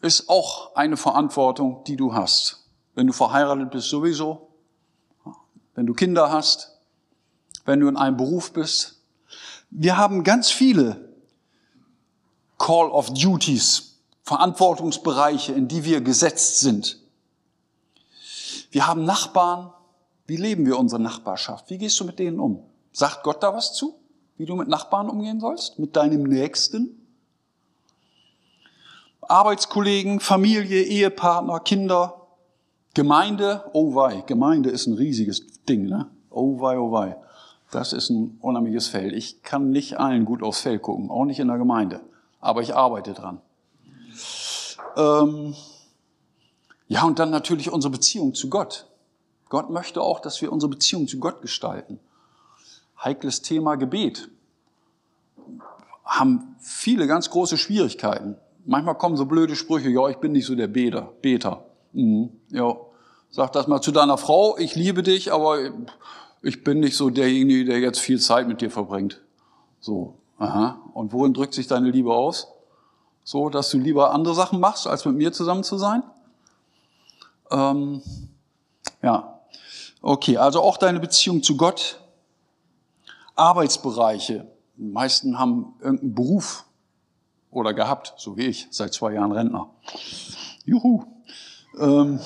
Ist 0.00 0.28
auch 0.28 0.76
eine 0.76 0.96
Verantwortung, 0.96 1.82
die 1.88 1.96
du 1.96 2.14
hast. 2.14 2.68
Wenn 2.94 3.08
du 3.08 3.12
verheiratet 3.12 3.72
bist, 3.72 3.88
sowieso. 3.88 4.48
Wenn 5.74 5.86
du 5.86 5.94
Kinder 5.94 6.30
hast, 6.30 6.71
wenn 7.64 7.80
du 7.80 7.88
in 7.88 7.96
einem 7.96 8.16
Beruf 8.16 8.52
bist. 8.52 9.00
Wir 9.70 9.96
haben 9.96 10.24
ganz 10.24 10.50
viele 10.50 11.08
Call 12.58 12.90
of 12.90 13.12
Duties, 13.14 13.98
Verantwortungsbereiche, 14.22 15.52
in 15.52 15.68
die 15.68 15.84
wir 15.84 16.00
gesetzt 16.00 16.60
sind. 16.60 16.98
Wir 18.70 18.86
haben 18.86 19.04
Nachbarn. 19.04 19.72
Wie 20.26 20.36
leben 20.36 20.64
wir 20.66 20.78
unsere 20.78 21.02
Nachbarschaft? 21.02 21.68
Wie 21.70 21.78
gehst 21.78 21.98
du 22.00 22.04
mit 22.04 22.18
denen 22.18 22.38
um? 22.38 22.62
Sagt 22.92 23.22
Gott 23.24 23.42
da 23.42 23.52
was 23.54 23.74
zu? 23.74 23.94
Wie 24.36 24.46
du 24.46 24.54
mit 24.56 24.68
Nachbarn 24.68 25.08
umgehen 25.08 25.40
sollst? 25.40 25.78
Mit 25.78 25.96
deinem 25.96 26.22
Nächsten? 26.22 26.98
Arbeitskollegen, 29.20 30.20
Familie, 30.20 30.82
Ehepartner, 30.82 31.60
Kinder, 31.60 32.26
Gemeinde. 32.94 33.64
Oh 33.72 33.94
wei, 33.94 34.22
Gemeinde 34.26 34.70
ist 34.70 34.86
ein 34.86 34.94
riesiges 34.94 35.62
Ding, 35.64 35.86
ne? 35.86 36.10
Oh 36.30 36.60
wei, 36.60 36.78
oh 36.78 36.92
wei. 36.92 37.16
Das 37.72 37.94
ist 37.94 38.10
ein 38.10 38.36
unheimliches 38.42 38.88
Feld. 38.88 39.14
Ich 39.14 39.42
kann 39.42 39.70
nicht 39.70 39.98
allen 39.98 40.26
gut 40.26 40.42
aufs 40.42 40.60
Feld 40.60 40.82
gucken, 40.82 41.10
auch 41.10 41.24
nicht 41.24 41.40
in 41.40 41.48
der 41.48 41.56
Gemeinde. 41.56 42.02
Aber 42.38 42.60
ich 42.60 42.76
arbeite 42.76 43.14
dran. 43.14 43.40
Ähm 44.94 45.54
ja, 46.86 47.04
und 47.04 47.18
dann 47.18 47.30
natürlich 47.30 47.72
unsere 47.72 47.90
Beziehung 47.90 48.34
zu 48.34 48.50
Gott. 48.50 48.86
Gott 49.48 49.70
möchte 49.70 50.02
auch, 50.02 50.20
dass 50.20 50.42
wir 50.42 50.52
unsere 50.52 50.68
Beziehung 50.68 51.08
zu 51.08 51.18
Gott 51.18 51.40
gestalten. 51.40 51.98
Heikles 53.02 53.40
Thema 53.40 53.76
Gebet. 53.76 54.28
Haben 56.04 56.56
viele 56.60 57.06
ganz 57.06 57.30
große 57.30 57.56
Schwierigkeiten. 57.56 58.36
Manchmal 58.66 58.98
kommen 58.98 59.16
so 59.16 59.24
blöde 59.24 59.56
Sprüche, 59.56 59.88
ja, 59.88 60.08
ich 60.08 60.18
bin 60.18 60.32
nicht 60.32 60.44
so 60.44 60.54
der 60.54 60.68
Beter. 60.68 61.10
Beter. 61.22 61.64
Mhm, 61.94 62.38
ja, 62.50 62.76
sag 63.30 63.52
das 63.52 63.66
mal 63.66 63.80
zu 63.80 63.92
deiner 63.92 64.18
Frau, 64.18 64.58
ich 64.58 64.76
liebe 64.76 65.02
dich, 65.02 65.32
aber 65.32 65.70
ich 66.42 66.64
bin 66.64 66.80
nicht 66.80 66.96
so 66.96 67.10
derjenige, 67.10 67.64
der 67.64 67.80
jetzt 67.80 68.00
viel 68.00 68.20
Zeit 68.20 68.48
mit 68.48 68.60
dir 68.60 68.70
verbringt. 68.70 69.20
So, 69.80 70.18
aha. 70.38 70.80
Und 70.92 71.12
worin 71.12 71.32
drückt 71.32 71.54
sich 71.54 71.66
deine 71.66 71.90
Liebe 71.90 72.12
aus? 72.12 72.48
So, 73.24 73.48
dass 73.48 73.70
du 73.70 73.78
lieber 73.78 74.12
andere 74.12 74.34
Sachen 74.34 74.58
machst, 74.58 74.86
als 74.86 75.04
mit 75.04 75.14
mir 75.16 75.32
zusammen 75.32 75.62
zu 75.62 75.78
sein? 75.78 76.02
Ähm, 77.50 78.02
ja. 79.02 79.40
Okay, 80.00 80.36
also 80.36 80.60
auch 80.60 80.76
deine 80.76 80.98
Beziehung 80.98 81.42
zu 81.42 81.56
Gott. 81.56 82.00
Arbeitsbereiche. 83.36 84.48
Die 84.76 84.82
meisten 84.82 85.38
haben 85.38 85.74
irgendeinen 85.80 86.14
Beruf 86.14 86.64
oder 87.50 87.72
gehabt, 87.72 88.14
so 88.16 88.36
wie 88.36 88.46
ich, 88.46 88.66
seit 88.70 88.92
zwei 88.92 89.12
Jahren 89.12 89.32
Rentner. 89.32 89.70
Juhu. 90.64 91.04
Ähm, 91.78 92.18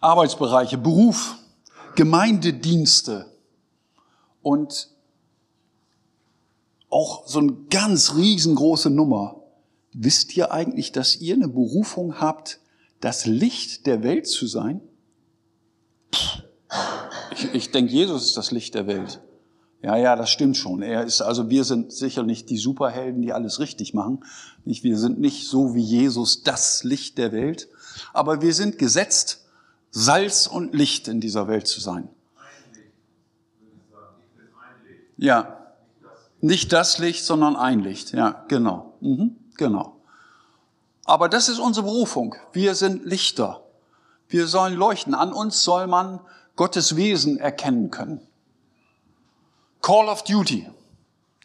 Arbeitsbereiche, 0.00 0.78
Beruf, 0.78 1.36
Gemeindedienste 1.96 3.26
und 4.42 4.88
auch 6.90 7.26
so 7.26 7.40
eine 7.40 7.52
ganz 7.70 8.14
riesengroße 8.14 8.90
Nummer. 8.90 9.42
Wisst 9.92 10.36
ihr 10.36 10.52
eigentlich, 10.52 10.92
dass 10.92 11.16
ihr 11.16 11.34
eine 11.34 11.48
Berufung 11.48 12.20
habt, 12.20 12.60
das 13.00 13.26
Licht 13.26 13.86
der 13.86 14.02
Welt 14.02 14.26
zu 14.26 14.46
sein? 14.46 14.80
Ich, 17.32 17.54
ich 17.54 17.70
denke, 17.70 17.92
Jesus 17.92 18.26
ist 18.26 18.36
das 18.36 18.50
Licht 18.50 18.74
der 18.74 18.86
Welt. 18.86 19.20
Ja, 19.82 19.96
ja, 19.96 20.16
das 20.16 20.30
stimmt 20.30 20.56
schon. 20.56 20.82
Er 20.82 21.04
ist, 21.04 21.20
also 21.20 21.50
wir 21.50 21.62
sind 21.62 21.92
sicher 21.92 22.24
nicht 22.24 22.50
die 22.50 22.58
Superhelden, 22.58 23.22
die 23.22 23.32
alles 23.32 23.60
richtig 23.60 23.94
machen. 23.94 24.24
Wir 24.64 24.98
sind 24.98 25.20
nicht 25.20 25.46
so 25.48 25.74
wie 25.74 25.82
Jesus 25.82 26.42
das 26.42 26.82
Licht 26.82 27.16
der 27.16 27.30
Welt. 27.30 27.68
Aber 28.12 28.42
wir 28.42 28.54
sind 28.54 28.78
gesetzt, 28.78 29.47
Salz 29.98 30.46
und 30.46 30.74
Licht 30.74 31.08
in 31.08 31.20
dieser 31.20 31.48
Welt 31.48 31.66
zu 31.66 31.80
sein. 31.80 32.08
Ja, 35.16 35.72
nicht 36.40 36.72
das 36.72 36.98
Licht, 36.98 37.24
sondern 37.24 37.56
ein 37.56 37.80
Licht. 37.80 38.12
Ja, 38.12 38.44
genau. 38.46 38.94
Mhm, 39.00 39.36
genau. 39.56 39.96
Aber 41.04 41.28
das 41.28 41.48
ist 41.48 41.58
unsere 41.58 41.86
Berufung. 41.86 42.36
Wir 42.52 42.76
sind 42.76 43.04
Lichter. 43.06 43.64
Wir 44.28 44.46
sollen 44.46 44.74
leuchten. 44.74 45.14
An 45.14 45.32
uns 45.32 45.64
soll 45.64 45.88
man 45.88 46.20
Gottes 46.54 46.94
Wesen 46.94 47.38
erkennen 47.38 47.90
können. 47.90 48.20
Call 49.82 50.08
of 50.08 50.22
Duty. 50.22 50.70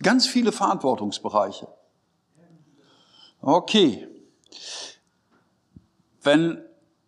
Ganz 0.03 0.27
viele 0.27 0.51
Verantwortungsbereiche. 0.51 1.67
Okay. 3.41 4.07
Wenn 6.22 6.63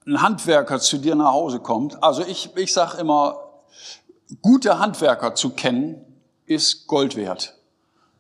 ein 0.07 0.21
Handwerker 0.21 0.79
zu 0.79 0.97
dir 0.97 1.15
nach 1.15 1.31
Hause 1.31 1.59
kommt, 1.59 2.03
also 2.03 2.23
ich, 2.23 2.55
ich 2.55 2.73
sage 2.73 2.97
immer, 2.97 3.37
gute 4.41 4.79
Handwerker 4.79 5.35
zu 5.35 5.51
kennen, 5.51 6.01
ist 6.45 6.87
Gold 6.87 7.15
wert. 7.15 7.57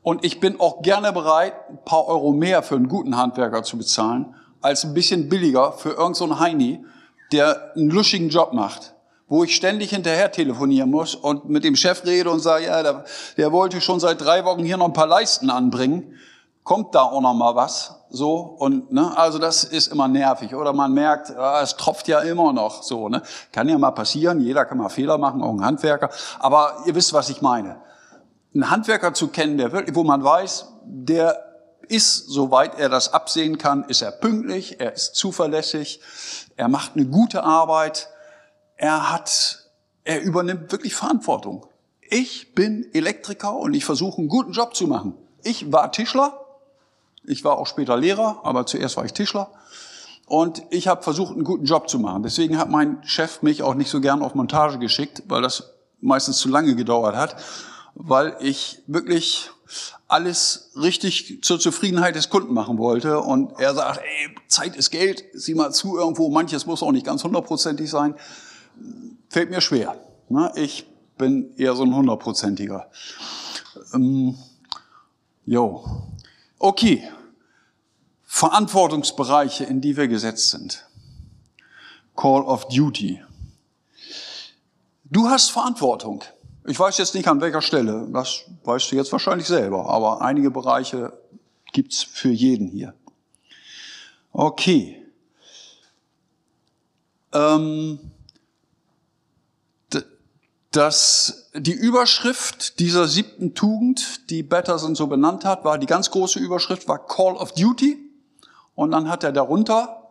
Und 0.01 0.23
ich 0.23 0.39
bin 0.39 0.59
auch 0.59 0.81
gerne 0.81 1.11
bereit, 1.13 1.53
ein 1.69 1.83
paar 1.83 2.07
Euro 2.07 2.31
mehr 2.31 2.63
für 2.63 2.75
einen 2.75 2.87
guten 2.87 3.17
Handwerker 3.17 3.63
zu 3.63 3.77
bezahlen, 3.77 4.35
als 4.61 4.83
ein 4.83 4.93
bisschen 4.93 5.29
billiger 5.29 5.73
für 5.73 5.89
irgendeinen 5.89 6.29
so 6.29 6.39
Heini, 6.39 6.85
der 7.31 7.75
einen 7.75 7.89
luschigen 7.89 8.29
Job 8.29 8.53
macht, 8.53 8.93
wo 9.27 9.43
ich 9.43 9.55
ständig 9.55 9.89
hinterher 9.91 10.31
telefonieren 10.31 10.91
muss 10.91 11.15
und 11.15 11.49
mit 11.49 11.63
dem 11.63 11.75
Chef 11.75 12.05
rede 12.05 12.29
und 12.29 12.39
sage, 12.39 12.65
ja, 12.65 12.83
der, 12.83 13.05
der 13.37 13.51
wollte 13.51 13.81
schon 13.81 13.99
seit 13.99 14.21
drei 14.21 14.45
Wochen 14.45 14.63
hier 14.63 14.77
noch 14.77 14.85
ein 14.85 14.93
paar 14.93 15.07
Leisten 15.07 15.49
anbringen. 15.49 16.13
kommt 16.63 16.93
da 16.93 17.03
auch 17.03 17.21
noch 17.21 17.33
mal 17.33 17.55
was 17.55 18.04
so 18.15 18.37
und 18.37 18.91
ne, 18.91 19.15
also 19.17 19.39
das 19.39 19.63
ist 19.63 19.87
immer 19.87 20.07
nervig 20.07 20.55
oder 20.55 20.73
man 20.73 20.93
merkt, 20.93 21.31
ah, 21.31 21.61
es 21.61 21.75
tropft 21.75 22.07
ja 22.07 22.19
immer 22.21 22.53
noch 22.53 22.83
so, 22.83 23.09
ne? 23.09 23.21
Kann 23.51 23.69
ja 23.69 23.77
mal 23.77 23.91
passieren, 23.91 24.39
jeder 24.39 24.65
kann 24.65 24.77
mal 24.77 24.89
Fehler 24.89 25.17
machen, 25.17 25.43
auch 25.43 25.53
ein 25.53 25.63
Handwerker, 25.63 26.09
aber 26.39 26.83
ihr 26.85 26.95
wisst, 26.95 27.13
was 27.13 27.29
ich 27.29 27.41
meine. 27.41 27.81
Einen 28.53 28.69
Handwerker 28.69 29.13
zu 29.13 29.27
kennen, 29.27 29.57
der 29.57 29.71
wirklich, 29.71 29.95
wo 29.95 30.03
man 30.03 30.23
weiß, 30.23 30.67
der 30.85 31.45
ist, 31.87 32.27
soweit 32.27 32.79
er 32.79 32.89
das 32.89 33.13
absehen 33.13 33.57
kann, 33.57 33.83
ist 33.85 34.01
er 34.01 34.11
pünktlich, 34.11 34.79
er 34.79 34.93
ist 34.93 35.15
zuverlässig, 35.15 35.99
er 36.55 36.67
macht 36.67 36.95
eine 36.95 37.05
gute 37.05 37.43
Arbeit, 37.43 38.09
er 38.75 39.11
hat, 39.11 39.69
er 40.03 40.21
übernimmt 40.21 40.71
wirklich 40.71 40.95
Verantwortung. 40.95 41.65
Ich 42.01 42.53
bin 42.53 42.89
Elektriker 42.93 43.55
und 43.55 43.73
ich 43.73 43.85
versuche 43.85 44.19
einen 44.19 44.27
guten 44.27 44.51
Job 44.51 44.75
zu 44.75 44.87
machen. 44.87 45.15
Ich 45.43 45.71
war 45.71 45.91
Tischler, 45.91 46.44
ich 47.27 47.43
war 47.43 47.57
auch 47.57 47.67
später 47.67 47.97
Lehrer, 47.97 48.41
aber 48.43 48.65
zuerst 48.65 48.97
war 48.97 49.05
ich 49.05 49.13
Tischler. 49.13 49.51
Und 50.25 50.63
ich 50.71 50.87
habe 50.87 51.03
versucht, 51.03 51.33
einen 51.33 51.43
guten 51.43 51.65
Job 51.65 51.87
zu 51.89 51.99
machen. 51.99 52.23
Deswegen 52.23 52.57
hat 52.57 52.69
mein 52.69 53.03
Chef 53.03 53.41
mich 53.41 53.61
auch 53.61 53.75
nicht 53.75 53.89
so 53.89 54.01
gern 54.01 54.23
auf 54.23 54.33
Montage 54.33 54.79
geschickt, 54.79 55.23
weil 55.27 55.41
das 55.41 55.71
meistens 56.01 56.37
zu 56.37 56.49
lange 56.49 56.75
gedauert 56.75 57.15
hat, 57.15 57.35
weil 57.93 58.35
ich 58.39 58.81
wirklich 58.87 59.51
alles 60.07 60.71
richtig 60.75 61.43
zur 61.43 61.59
Zufriedenheit 61.59 62.15
des 62.15 62.29
Kunden 62.29 62.53
machen 62.53 62.77
wollte. 62.77 63.19
Und 63.19 63.59
er 63.59 63.73
sagt, 63.75 63.99
ey, 63.99 64.35
Zeit 64.47 64.75
ist 64.75 64.91
Geld, 64.91 65.23
sieh 65.33 65.53
mal 65.53 65.71
zu 65.71 65.97
irgendwo, 65.97 66.29
manches 66.29 66.65
muss 66.65 66.83
auch 66.83 66.91
nicht 66.91 67.05
ganz 67.05 67.23
hundertprozentig 67.23 67.89
sein. 67.89 68.15
Fällt 69.29 69.49
mir 69.49 69.61
schwer. 69.61 69.95
Ne? 70.29 70.51
Ich 70.55 70.87
bin 71.17 71.55
eher 71.57 71.75
so 71.75 71.83
ein 71.83 71.95
hundertprozentiger. 71.95 72.89
Ähm, 73.93 74.35
jo. 75.45 75.83
Okay, 76.65 77.07
Verantwortungsbereiche, 78.23 79.65
in 79.65 79.81
die 79.81 79.95
wir 79.97 80.07
gesetzt 80.07 80.49
sind. 80.49 80.83
Call 82.15 82.41
of 82.41 82.67
Duty. 82.69 83.21
Du 85.03 85.29
hast 85.29 85.51
Verantwortung. 85.51 86.23
Ich 86.65 86.79
weiß 86.79 86.97
jetzt 86.97 87.13
nicht 87.13 87.27
an 87.27 87.39
welcher 87.39 87.61
Stelle, 87.61 88.07
das 88.11 88.45
weißt 88.63 88.91
du 88.91 88.95
jetzt 88.95 89.11
wahrscheinlich 89.11 89.45
selber, 89.45 89.87
aber 89.87 90.23
einige 90.23 90.49
Bereiche 90.49 91.13
gibt's 91.71 92.01
für 92.01 92.31
jeden 92.31 92.67
hier. 92.67 92.95
Okay. 94.31 95.05
Ähm, 97.31 97.99
das, 100.75 101.49
die 101.53 101.73
Überschrift 101.73 102.79
dieser 102.79 103.07
siebten 103.07 103.53
Tugend, 103.53 104.29
die 104.29 104.43
Batterson 104.43 104.95
so 104.95 105.07
benannt 105.07 105.45
hat, 105.45 105.63
war 105.63 105.77
die 105.77 105.85
ganz 105.85 106.11
große 106.11 106.39
Überschrift, 106.39 106.87
war 106.87 107.05
Call 107.05 107.35
of 107.35 107.53
Duty. 107.53 107.97
Und 108.75 108.91
dann 108.91 109.09
hat 109.09 109.23
er 109.23 109.31
darunter, 109.31 110.09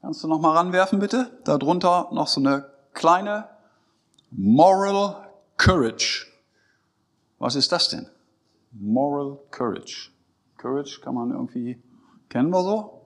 kannst 0.00 0.24
du 0.24 0.28
noch 0.28 0.40
mal 0.40 0.56
ranwerfen 0.56 0.98
bitte, 0.98 1.38
darunter 1.44 2.08
noch 2.12 2.28
so 2.28 2.40
eine 2.40 2.70
kleine 2.94 3.48
Moral 4.30 5.28
Courage. 5.56 6.26
Was 7.38 7.54
ist 7.54 7.70
das 7.72 7.88
denn? 7.88 8.08
Moral 8.72 9.38
Courage. 9.50 10.10
Courage 10.56 11.00
kann 11.02 11.14
man 11.14 11.30
irgendwie, 11.30 11.82
kennen 12.28 12.50
wir 12.50 12.62
so? 12.62 13.02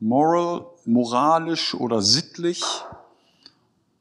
Moral, 0.00 0.66
moralisch 0.84 1.74
oder 1.74 2.02
sittlich. 2.02 2.62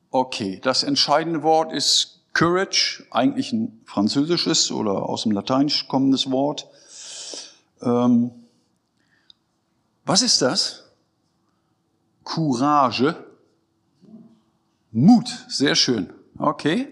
Okay, 0.10 0.60
das 0.64 0.84
entscheidende 0.84 1.44
Wort 1.44 1.72
ist 1.72 2.21
Courage, 2.34 3.06
eigentlich 3.12 3.52
ein 3.52 3.82
französisches 3.86 4.72
oder 4.72 5.10
aus 5.10 5.24
dem 5.24 5.32
Lateinisch 5.32 5.88
kommendes 5.88 6.32
Wort. 6.32 6.68
Ähm, 7.82 8.32
was 10.06 10.22
ist 10.22 10.42
das? 10.42 10.84
Courage. 12.24 13.16
Mut, 14.92 15.46
sehr 15.48 15.76
schön. 15.76 16.12
Okay. 16.38 16.88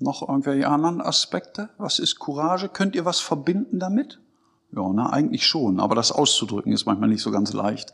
Noch 0.00 0.26
irgendwelche 0.26 0.68
anderen 0.68 1.00
Aspekte? 1.00 1.70
Was 1.78 1.98
ist 1.98 2.18
Courage? 2.18 2.68
Könnt 2.68 2.94
ihr 2.94 3.04
was 3.04 3.20
verbinden 3.20 3.78
damit? 3.78 4.18
Ja, 4.72 4.88
na, 4.92 5.10
eigentlich 5.10 5.46
schon, 5.46 5.80
aber 5.80 5.94
das 5.94 6.12
auszudrücken 6.12 6.72
ist 6.72 6.86
manchmal 6.86 7.08
nicht 7.08 7.22
so 7.22 7.30
ganz 7.30 7.52
leicht. 7.52 7.92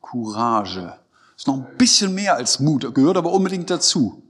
Courage. 0.00 0.98
Ist 1.36 1.46
noch 1.46 1.54
ein 1.54 1.76
bisschen 1.78 2.14
mehr 2.14 2.34
als 2.34 2.60
Mut, 2.60 2.94
gehört 2.94 3.16
aber 3.16 3.32
unbedingt 3.32 3.70
dazu. 3.70 4.22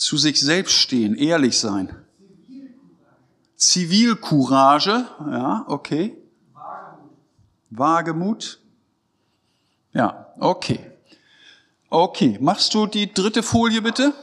Zu 0.00 0.16
sich 0.16 0.40
selbst 0.40 0.76
stehen, 0.76 1.14
ehrlich 1.14 1.58
sein. 1.58 1.94
Zivilcourage, 3.56 5.06
ja, 5.30 5.66
okay. 5.68 6.16
Wagemut. 7.68 8.60
Ja, 9.92 10.32
okay. 10.38 10.90
Okay, 11.90 12.38
machst 12.40 12.72
du 12.72 12.86
die 12.86 13.12
dritte 13.12 13.42
Folie 13.42 13.82
bitte? 13.82 14.14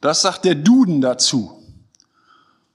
Das 0.00 0.22
sagt 0.22 0.46
der 0.46 0.56
Duden 0.56 1.00
dazu. 1.00 1.62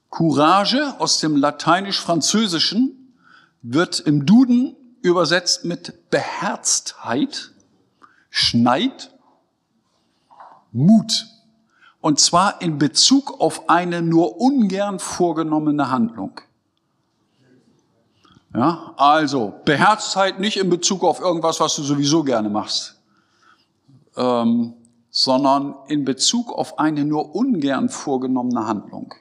Courage 0.10 0.96
aus 1.00 1.20
dem 1.20 1.36
lateinisch-französischen 1.36 3.12
wird 3.64 4.00
im 4.00 4.26
Duden 4.26 4.78
übersetzt 5.02 5.66
mit 5.66 6.10
Beherztheit, 6.10 7.52
Schneid, 8.30 9.12
Mut. 10.76 11.28
Und 12.02 12.20
zwar 12.20 12.62
in 12.62 12.78
Bezug 12.78 13.40
auf 13.40 13.70
eine 13.70 14.02
nur 14.02 14.40
ungern 14.40 15.00
vorgenommene 15.00 15.90
Handlung. 15.90 16.42
Ja, 18.54 18.94
also 18.96 19.54
Beherztheit 19.66 20.40
nicht 20.40 20.58
in 20.58 20.70
Bezug 20.70 21.04
auf 21.04 21.20
irgendwas, 21.20 21.60
was 21.60 21.76
du 21.76 21.84
sowieso 21.84 22.24
gerne 22.24 22.50
machst, 22.50 22.96
ähm, 24.16 24.74
sondern 25.10 25.76
in 25.88 26.06
Bezug 26.06 26.54
auf 26.54 26.80
eine 26.80 27.04
nur 27.04 27.36
ungern 27.36 27.90
vorgenommene 27.90 28.66
Handlung. 28.66 29.14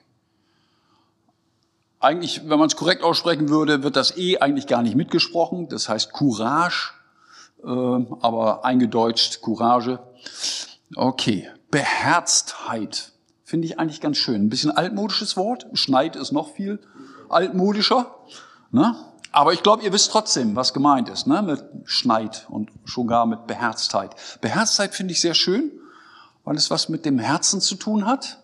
Eigentlich, 1.99 2.49
wenn 2.49 2.59
man 2.59 2.69
es 2.69 2.77
korrekt 2.77 3.03
aussprechen 3.03 3.49
würde, 3.49 3.83
wird 3.83 3.97
das 3.97 4.17
E 4.17 4.39
eigentlich 4.39 4.67
gar 4.67 4.83
nicht 4.83 4.95
mitgesprochen. 4.95 5.69
Das 5.69 5.89
heißt 5.89 6.13
Courage, 6.13 6.93
äh, 7.65 7.67
aber 7.67 8.65
eingedeutscht 8.65 9.41
Courage. 9.41 10.01
Okay, 10.95 11.49
Beherztheit. 11.71 13.13
Finde 13.45 13.67
ich 13.67 13.79
eigentlich 13.79 14.01
ganz 14.01 14.17
schön. 14.17 14.43
Ein 14.43 14.49
bisschen 14.49 14.71
altmodisches 14.71 15.37
Wort. 15.37 15.67
Schneid 15.75 16.17
ist 16.17 16.33
noch 16.33 16.55
viel 16.55 16.81
altmodischer. 17.29 18.15
Ne? 18.71 18.97
Aber 19.33 19.53
ich 19.53 19.63
glaube, 19.63 19.83
ihr 19.83 19.93
wisst 19.93 20.13
trotzdem, 20.13 20.57
was 20.57 20.73
gemeint 20.73 21.09
ist, 21.09 21.27
ne? 21.27 21.43
mit 21.43 21.65
Schneid 21.85 22.47
und 22.49 22.71
schon 22.85 23.07
gar 23.07 23.27
mit 23.27 23.47
Beherztheit. 23.47 24.15
Beherztheit 24.41 24.95
finde 24.95 25.13
ich 25.13 25.21
sehr 25.21 25.35
schön, 25.35 25.73
weil 26.45 26.57
es 26.57 26.71
was 26.71 26.89
mit 26.89 27.05
dem 27.05 27.19
Herzen 27.19 27.61
zu 27.61 27.75
tun 27.75 28.07
hat. 28.07 28.39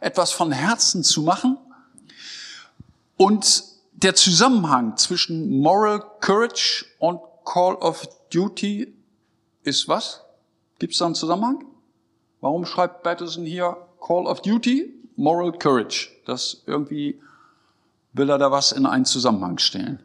Etwas 0.00 0.32
von 0.32 0.50
Herzen 0.50 1.04
zu 1.04 1.22
machen. 1.22 1.58
Und 3.16 3.64
der 3.92 4.14
Zusammenhang 4.14 4.96
zwischen 4.96 5.60
Moral 5.60 6.02
Courage 6.20 6.86
und 6.98 7.20
Call 7.44 7.74
of 7.74 8.08
Duty 8.32 8.94
ist 9.62 9.88
was? 9.88 10.22
Gibt 10.78 10.94
es 10.94 10.98
da 10.98 11.06
einen 11.06 11.14
Zusammenhang? 11.14 11.64
Warum 12.40 12.64
schreibt 12.64 13.02
Patterson 13.02 13.44
hier 13.44 13.76
Call 14.00 14.26
of 14.26 14.40
Duty, 14.40 14.94
Moral 15.16 15.52
Courage? 15.52 16.08
Das 16.24 16.62
irgendwie 16.66 17.20
will 18.12 18.30
er 18.30 18.38
da 18.38 18.50
was 18.50 18.72
in 18.72 18.86
einen 18.86 19.04
Zusammenhang 19.04 19.58
stellen. 19.58 20.02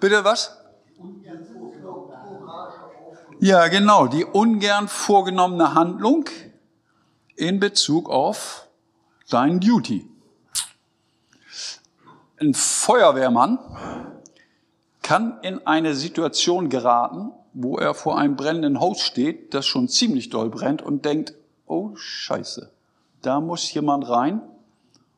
Bitte 0.00 0.24
was? 0.24 0.58
Ja, 3.40 3.68
genau, 3.68 4.06
die 4.06 4.24
ungern 4.24 4.88
vorgenommene 4.88 5.74
Handlung 5.74 6.24
in 7.36 7.60
Bezug 7.60 8.08
auf 8.08 8.68
dein 9.28 9.60
Duty. 9.60 10.08
Ein 12.40 12.54
Feuerwehrmann 12.54 13.58
kann 15.02 15.40
in 15.42 15.66
eine 15.66 15.94
Situation 15.94 16.68
geraten, 16.68 17.32
wo 17.54 17.78
er 17.78 17.94
vor 17.94 18.18
einem 18.18 18.36
brennenden 18.36 18.80
Haus 18.80 19.00
steht, 19.00 19.54
das 19.54 19.64
schon 19.64 19.88
ziemlich 19.88 20.28
doll 20.28 20.50
brennt 20.50 20.82
und 20.82 21.04
denkt, 21.04 21.34
oh 21.66 21.92
Scheiße, 21.94 22.70
da 23.22 23.40
muss 23.40 23.72
jemand 23.72 24.08
rein 24.08 24.42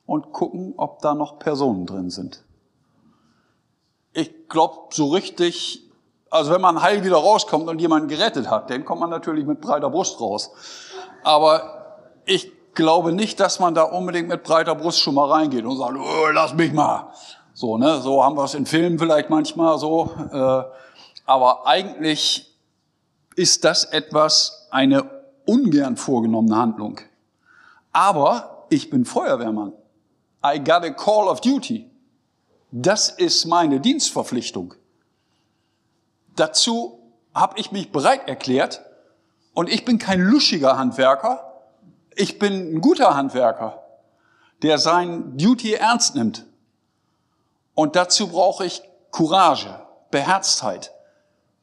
und 0.05 0.33
gucken, 0.33 0.75
ob 0.77 1.01
da 1.01 1.15
noch 1.15 1.39
Personen 1.39 1.87
drin 1.87 2.11
sind. 2.11 2.45
Ich 4.13 4.49
glaube, 4.49 4.75
so 4.91 5.09
richtig, 5.09 5.83
also 6.31 6.53
wenn 6.53 6.61
man 6.61 6.83
heil 6.83 7.05
wieder 7.05 7.17
rauskommt 7.17 7.69
und 7.69 7.81
jemanden 7.81 8.09
gerettet 8.09 8.49
hat, 8.51 8.71
dann 8.71 8.85
kommt 8.85 9.01
man 9.01 9.11
natürlich 9.11 9.47
mit 9.47 9.61
breiter 9.61 9.91
Brust 9.91 10.21
raus. 10.21 10.51
Aber 11.25 11.97
ich 12.27 12.53
glaube 12.75 13.13
nicht, 13.13 13.41
dass 13.41 13.61
man 13.61 13.75
da 13.75 13.83
unbedingt 13.83 14.29
mit 14.29 14.43
breiter 14.43 14.75
Brust 14.75 15.01
schon 15.01 15.15
mal 15.15 15.31
reingeht 15.31 15.65
und 15.65 15.79
sagt, 15.79 15.97
oh, 15.99 16.27
lass 16.33 16.55
mich 16.55 16.73
mal. 16.73 17.09
So, 17.55 17.79
ne, 17.79 18.01
so 18.03 18.23
haben 18.23 18.37
wir 18.37 18.45
es 18.45 18.55
in 18.55 18.67
Filmen 18.67 18.99
vielleicht 18.99 19.31
manchmal 19.31 19.79
so. 19.79 20.11
Äh, 20.31 20.63
aber 21.27 21.67
eigentlich 21.67 22.57
ist 23.35 23.65
das 23.65 23.85
etwas, 23.85 24.69
eine 24.71 25.11
ungern 25.45 25.97
vorgenommene 25.97 26.57
Handlung. 26.57 27.01
Aber 27.93 28.67
ich 28.71 28.91
bin 28.91 29.05
Feuerwehrmann. 29.05 29.73
I 30.45 30.59
got 30.59 30.85
a 30.85 30.91
call 30.91 31.29
of 31.29 31.41
duty. 31.41 31.91
Das 32.71 33.11
ist 33.11 33.47
meine 33.47 33.81
Dienstverpflichtung. 33.81 34.75
Dazu 36.35 37.01
habe 37.35 37.59
ich 37.59 37.73
mich 37.73 37.93
bereit 37.93 38.29
erklärt 38.29 38.83
und 39.55 39.69
ich 39.71 39.85
bin 39.85 39.99
kein 39.99 40.21
luschiger 40.21 40.77
Handwerker, 40.77 41.53
ich 42.15 42.39
bin 42.39 42.77
ein 42.77 42.81
guter 42.81 43.15
Handwerker, 43.15 43.83
der 44.63 44.79
sein 44.79 45.37
Duty 45.37 45.75
ernst 45.75 46.15
nimmt. 46.15 46.47
Und 47.75 47.97
dazu 47.97 48.29
brauche 48.29 48.65
ich 48.65 48.83
Courage, 49.11 49.81
Beherztheit. 50.11 50.93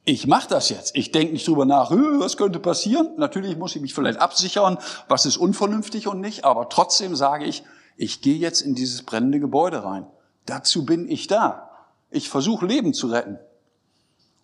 Ich 0.05 0.27
mache 0.27 0.49
das 0.49 0.69
jetzt. 0.69 0.95
Ich 0.95 1.11
denke 1.11 1.33
nicht 1.33 1.47
drüber 1.47 1.65
nach, 1.65 1.89
was 1.91 2.35
könnte 2.35 2.59
passieren. 2.59 3.11
Natürlich 3.17 3.57
muss 3.57 3.75
ich 3.75 3.81
mich 3.81 3.93
vielleicht 3.93 4.19
absichern, 4.19 4.77
was 5.07 5.25
ist 5.25 5.37
unvernünftig 5.37 6.07
und 6.07 6.19
nicht, 6.19 6.43
aber 6.43 6.67
trotzdem 6.67 7.15
sage 7.15 7.45
ich, 7.45 7.63
ich 7.95 8.21
gehe 8.21 8.37
jetzt 8.37 8.61
in 8.61 8.75
dieses 8.75 9.03
brennende 9.03 9.39
Gebäude 9.39 9.83
rein. 9.83 10.05
Dazu 10.45 10.85
bin 10.85 11.09
ich 11.09 11.27
da. 11.27 11.69
Ich 12.09 12.29
versuche 12.29 12.65
Leben 12.65 12.93
zu 12.93 13.07
retten. 13.07 13.39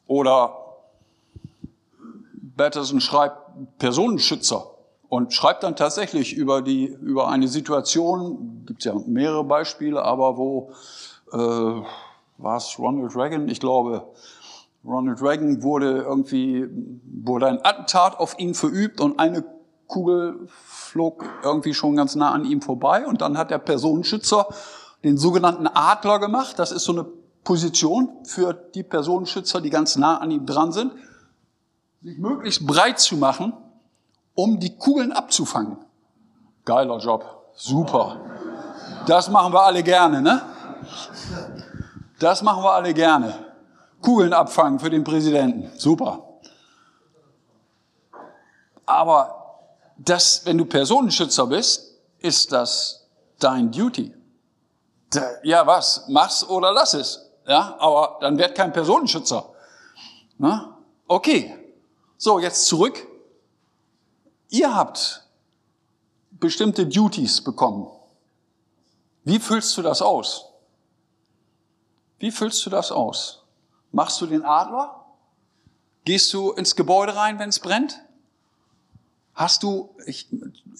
Oder 0.08 0.56
Batterson 2.56 3.02
schreibt 3.02 3.38
Personenschützer 3.80 4.72
und 5.10 5.34
schreibt 5.34 5.64
dann 5.64 5.76
tatsächlich 5.76 6.34
über 6.34 6.62
die 6.62 6.86
über 6.86 7.28
eine 7.28 7.48
Situation, 7.48 8.64
gibt 8.66 8.86
ja 8.86 8.94
mehrere 9.06 9.44
Beispiele, 9.44 10.04
aber 10.04 10.38
wo 10.38 10.72
äh, 11.34 11.38
war 12.38 12.58
es 12.58 12.80
Ronald 12.80 13.16
Reagan, 13.16 13.50
ich 13.50 13.60
glaube, 13.60 14.08
Ronald 14.86 15.22
Reagan 15.22 15.62
wurde 15.62 15.98
irgendwie 16.02 16.68
wurde 17.24 17.48
ein 17.48 17.64
Attentat 17.64 18.20
auf 18.20 18.40
ihn 18.40 18.54
verübt 18.54 19.02
und 19.02 19.20
eine 19.20 19.44
Kugel 19.88 20.48
flog 20.48 21.26
irgendwie 21.44 21.74
schon 21.74 21.96
ganz 21.96 22.16
nah 22.16 22.32
an 22.32 22.46
ihm 22.46 22.62
vorbei 22.62 23.06
und 23.06 23.22
dann 23.22 23.38
hat 23.38 23.52
der 23.52 23.58
Personenschützer 23.58 24.48
den 25.04 25.18
sogenannten 25.18 25.68
Adler 25.68 26.20
gemacht. 26.20 26.60
Das 26.60 26.72
ist 26.72 26.84
so 26.84 26.94
eine 26.94 27.06
Position 27.44 28.10
für 28.24 28.54
die 28.54 28.84
Personenschützer, 28.84 29.62
die 29.62 29.70
ganz 29.70 29.96
nah 29.96 30.18
an 30.20 30.32
ihm 30.32 30.46
dran 30.46 30.72
sind, 30.72 30.94
sich 32.02 32.18
möglichst 32.18 32.66
breit 32.66 33.00
zu 33.00 33.18
machen, 33.18 33.54
um 34.36 34.60
die 34.60 34.76
Kugeln 34.78 35.12
abzufangen. 35.12 35.78
Geiler 36.66 37.00
Job, 37.00 37.26
super. 37.56 38.22
Das 39.08 39.30
machen 39.30 39.54
wir 39.54 39.64
alle 39.64 39.84
gerne, 39.84 40.22
ne? 40.22 40.42
Das 42.20 42.44
machen 42.44 42.64
wir 42.64 42.74
alle 42.74 42.94
gerne. 42.94 43.49
Kugeln 44.02 44.34
abfangen 44.34 44.80
für 44.80 44.90
den 44.90 45.04
Präsidenten, 45.04 45.72
super. 45.78 46.40
Aber 48.86 49.40
das, 49.98 50.46
wenn 50.46 50.58
du 50.58 50.66
Personenschützer 50.66 51.48
bist, 51.48 52.00
ist 52.20 52.52
das 52.52 53.08
dein 53.40 53.72
Duty. 53.72 54.16
Ja, 55.44 55.66
was? 55.66 56.06
Mach's 56.08 56.44
oder 56.44 56.72
lass 56.72 56.94
es. 56.94 57.30
Ja, 57.48 57.76
aber 57.80 58.18
dann 58.22 58.38
werd 58.38 58.56
kein 58.56 58.72
Personenschützer. 58.72 59.54
Na? 60.38 60.78
Okay. 61.08 61.56
So, 62.18 62.40
jetzt 62.40 62.66
zurück. 62.66 63.08
Ihr 64.50 64.76
habt 64.76 65.24
bestimmte 66.32 66.86
Duties 66.86 67.44
bekommen. 67.44 67.88
Wie 69.24 69.40
füllst 69.40 69.78
du 69.78 69.82
das 69.82 70.02
aus? 70.02 70.46
Wie 72.20 72.32
füllst 72.32 72.66
du 72.66 72.70
das 72.70 72.92
aus? 72.92 73.39
Machst 73.92 74.20
du 74.22 74.26
den 74.26 74.44
Adler? 74.44 75.06
Gehst 76.06 76.34
du 76.34 76.52
ins 76.52 76.76
Gebäude 76.76 77.16
rein, 77.16 77.40
wenn 77.40 77.50
es 77.50 77.60
brennt? 77.60 78.02
Hast 79.34 79.64
du, 79.64 79.96
ich, 80.06 80.28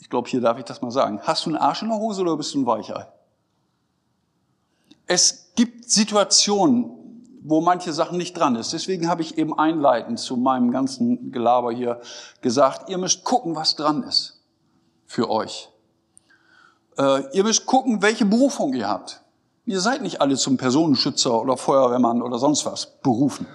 ich 0.02 0.10
glaube, 0.10 0.30
hier 0.30 0.42
darf 0.42 0.58
ich 0.58 0.66
das 0.66 0.82
mal 0.82 0.92
sagen, 0.92 1.22
hast 1.24 1.46
du 1.46 1.50
einen 1.50 1.58
Arsch 1.58 1.82
in 1.82 1.90
der 1.90 1.98
Hose 1.98 2.22
oder 2.22 2.36
bist 2.36 2.54
du 2.54 2.60
ein 2.60 2.66
Weichei? 2.66 3.08
Es 5.08 5.52
gibt 5.56 5.90
Situationen, 5.90 6.92
wo 7.42 7.62
manche 7.62 7.94
Sachen 7.94 8.18
nicht 8.18 8.38
dran 8.38 8.56
ist. 8.56 8.74
Deswegen 8.74 9.08
habe 9.08 9.22
ich 9.22 9.38
eben 9.38 9.58
einleitend 9.58 10.20
zu 10.20 10.38
meinem 10.38 10.72
ganzen 10.72 11.32
Gelaber 11.32 11.72
hier 11.72 12.02
gesagt, 12.42 12.90
ihr 12.90 12.98
müsst 12.98 13.24
gucken, 13.24 13.56
was 13.56 13.76
dran 13.76 14.04
ist 14.04 14.42
für 15.06 15.30
euch. 15.30 15.70
Äh, 16.98 17.36
ihr 17.36 17.44
müsst 17.44 17.66
gucken, 17.66 18.02
welche 18.02 18.26
Berufung 18.26 18.74
ihr 18.74 18.88
habt. 18.88 19.22
Ihr 19.66 19.82
seid 19.82 20.02
nicht 20.02 20.22
alle 20.22 20.36
zum 20.36 20.58
Personenschützer 20.58 21.42
oder 21.42 21.58
Feuerwehrmann 21.58 22.22
oder 22.22 22.40
sonst 22.40 22.66
was 22.66 23.00
berufen. 23.02 23.46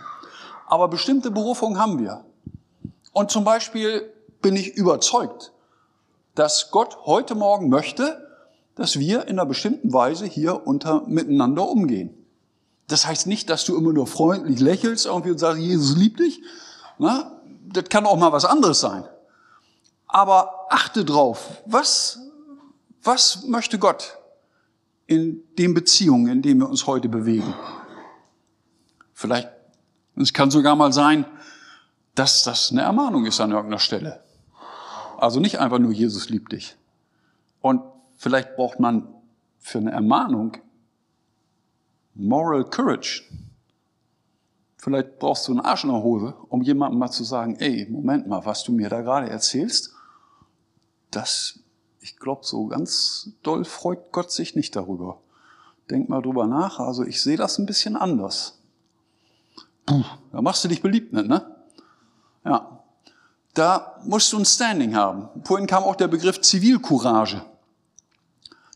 Aber 0.67 0.89
bestimmte 0.89 1.31
Berufungen 1.31 1.79
haben 1.79 1.99
wir. 1.99 2.25
Und 3.13 3.31
zum 3.31 3.45
Beispiel 3.45 4.13
bin 4.43 4.57
ich 4.57 4.75
überzeugt, 4.75 5.53
dass 6.35 6.71
Gott 6.71 6.99
heute 7.07 7.35
Morgen 7.35 7.69
möchte, 7.69 8.29
dass 8.75 8.99
wir 8.99 9.23
in 9.23 9.39
einer 9.39 9.47
bestimmten 9.47 9.93
Weise 9.93 10.27
hier 10.27 10.67
unter 10.67 11.03
miteinander 11.07 11.69
umgehen. 11.69 12.27
Das 12.89 13.07
heißt 13.07 13.27
nicht, 13.27 13.49
dass 13.51 13.65
du 13.65 13.77
immer 13.77 13.93
nur 13.93 14.07
freundlich 14.07 14.61
lächelst 14.61 15.07
irgendwie 15.07 15.31
und 15.31 15.39
sagst, 15.39 15.61
Jesus 15.61 15.97
liebt 15.97 16.21
dich. 16.21 16.43
Na, 16.99 17.41
das 17.73 17.85
kann 17.89 18.07
auch 18.07 18.17
mal 18.17 18.33
was 18.33 18.45
anderes 18.45 18.81
sein. 18.81 19.05
Aber 20.07 20.67
achte 20.71 21.05
drauf, 21.05 21.63
was, 21.67 22.19
was 23.03 23.45
möchte 23.45 23.79
Gott 23.79 24.19
in 25.07 25.43
den 25.59 25.75
Beziehungen, 25.75 26.29
in 26.29 26.43
denen 26.43 26.61
wir 26.61 26.69
uns 26.69 26.87
heute 26.87 27.09
bewegen? 27.09 27.55
Vielleicht, 29.13 29.49
es 30.17 30.33
kann 30.33 30.51
sogar 30.51 30.77
mal 30.77 30.93
sein, 30.93 31.27
dass 32.15 32.43
das 32.43 32.71
eine 32.71 32.83
Ermahnung 32.83 33.27
ist 33.27 33.41
an 33.41 33.51
irgendeiner 33.51 33.81
Stelle. 33.81 34.23
Also 35.19 35.41
nicht 35.41 35.59
einfach 35.59 35.79
nur 35.79 35.93
Jesus 35.93 36.29
liebt 36.29 36.53
dich. 36.53 36.77
Und 37.61 37.83
vielleicht 38.17 38.57
braucht 38.57 38.81
man 38.81 39.09
für 39.59 39.79
eine 39.79 39.93
Ermahnung 39.93 40.59
Moral 42.15 42.65
Courage. 42.65 43.23
Vielleicht 44.77 45.19
brauchst 45.19 45.49
du 45.49 45.53
einen 45.53 45.61
Arsch 45.61 45.85
in 45.85 45.91
der 45.91 46.03
Hose, 46.03 46.35
um 46.49 46.63
jemandem 46.63 46.99
mal 46.99 47.11
zu 47.11 47.25
sagen, 47.25 47.57
ey, 47.57 47.87
Moment 47.91 48.27
mal, 48.27 48.45
was 48.45 48.65
du 48.65 48.73
mir 48.73 48.91
da 48.91 49.01
gerade 49.01 49.31
erzählst, 49.31 49.95
das, 51.11 51.61
ich 52.05 52.19
glaube, 52.19 52.45
so 52.45 52.67
ganz 52.67 53.31
doll 53.43 53.65
freut 53.65 54.13
Gott 54.13 54.31
sich 54.31 54.55
nicht 54.55 54.77
darüber. 54.77 55.23
Denk 55.89 56.11
mal 56.11 56.21
drüber 56.21 56.47
nach, 56.47 56.79
also 56.79 57.03
ich 57.03 57.23
sehe 57.23 57.39
das 57.39 57.59
ein 57.59 57.65
bisschen 57.65 57.97
anders. 57.97 58.59
Puh, 59.87 60.05
da 60.31 60.43
machst 60.43 60.63
du 60.63 60.69
dich 60.69 60.83
beliebt 60.83 61.15
nicht, 61.15 61.29
ne? 61.29 61.57
Ja. 62.45 62.83
Da 63.55 63.99
musst 64.05 64.31
du 64.33 64.39
ein 64.39 64.45
Standing 64.45 64.95
haben. 64.95 65.29
Vorhin 65.45 65.67
kam 65.67 65.83
auch 65.83 65.97
der 65.97 66.09
Begriff 66.09 66.43
Zivilcourage. 66.43 67.43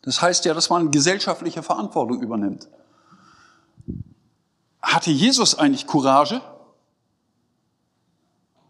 Das 0.02 0.22
heißt 0.22 0.46
ja, 0.46 0.54
dass 0.54 0.70
man 0.70 0.90
gesellschaftliche 0.90 1.62
Verantwortung 1.62 2.22
übernimmt. 2.22 2.66
Hatte 4.80 5.10
Jesus 5.10 5.54
eigentlich 5.58 5.86
Courage? 5.86 6.40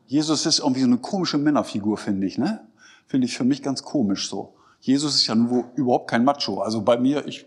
Jesus 0.08 0.46
ist 0.46 0.58
irgendwie 0.58 0.80
so 0.80 0.86
eine 0.86 0.98
komische 0.98 1.38
Männerfigur, 1.38 1.96
finde 1.96 2.26
ich, 2.26 2.38
ne? 2.38 2.67
Finde 3.08 3.26
ich 3.26 3.36
für 3.36 3.44
mich 3.44 3.62
ganz 3.62 3.82
komisch 3.82 4.28
so. 4.28 4.54
Jesus 4.80 5.16
ist 5.16 5.26
ja 5.26 5.34
nur 5.34 5.64
überhaupt 5.74 6.08
kein 6.08 6.24
Macho. 6.24 6.60
Also 6.60 6.82
bei 6.82 6.98
mir, 6.98 7.26
ich 7.26 7.46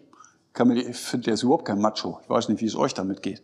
kann 0.53 0.67
mir, 0.67 0.75
ich 0.75 0.97
finde, 0.97 1.25
der 1.25 1.35
ist 1.35 1.43
überhaupt 1.43 1.65
kein 1.65 1.79
Macho. 1.79 2.19
Ich 2.23 2.29
weiß 2.29 2.49
nicht, 2.49 2.61
wie 2.61 2.65
es 2.65 2.75
euch 2.75 2.93
damit 2.93 3.21
geht. 3.21 3.41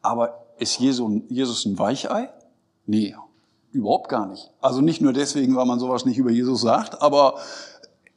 Aber 0.00 0.46
ist 0.58 0.78
Jesus 0.78 1.66
ein 1.66 1.78
Weichei? 1.78 2.30
Nee, 2.86 3.16
überhaupt 3.72 4.08
gar 4.08 4.26
nicht. 4.26 4.50
Also 4.60 4.80
nicht 4.80 5.00
nur 5.00 5.12
deswegen, 5.12 5.56
weil 5.56 5.66
man 5.66 5.80
sowas 5.80 6.04
nicht 6.04 6.18
über 6.18 6.30
Jesus 6.30 6.60
sagt, 6.60 7.02
aber 7.02 7.38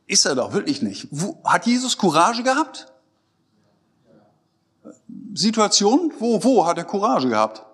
ist 0.05 0.25
er 0.25 0.35
doch 0.35 0.53
wirklich 0.53 0.81
nicht. 0.81 1.07
Wo, 1.11 1.37
hat 1.43 1.65
Jesus 1.65 1.97
Courage 1.97 2.43
gehabt? 2.43 2.87
Situationen? 5.33 6.13
Wo, 6.19 6.43
wo 6.43 6.65
hat 6.65 6.77
er 6.77 6.83
Courage 6.83 7.29
gehabt? 7.29 7.65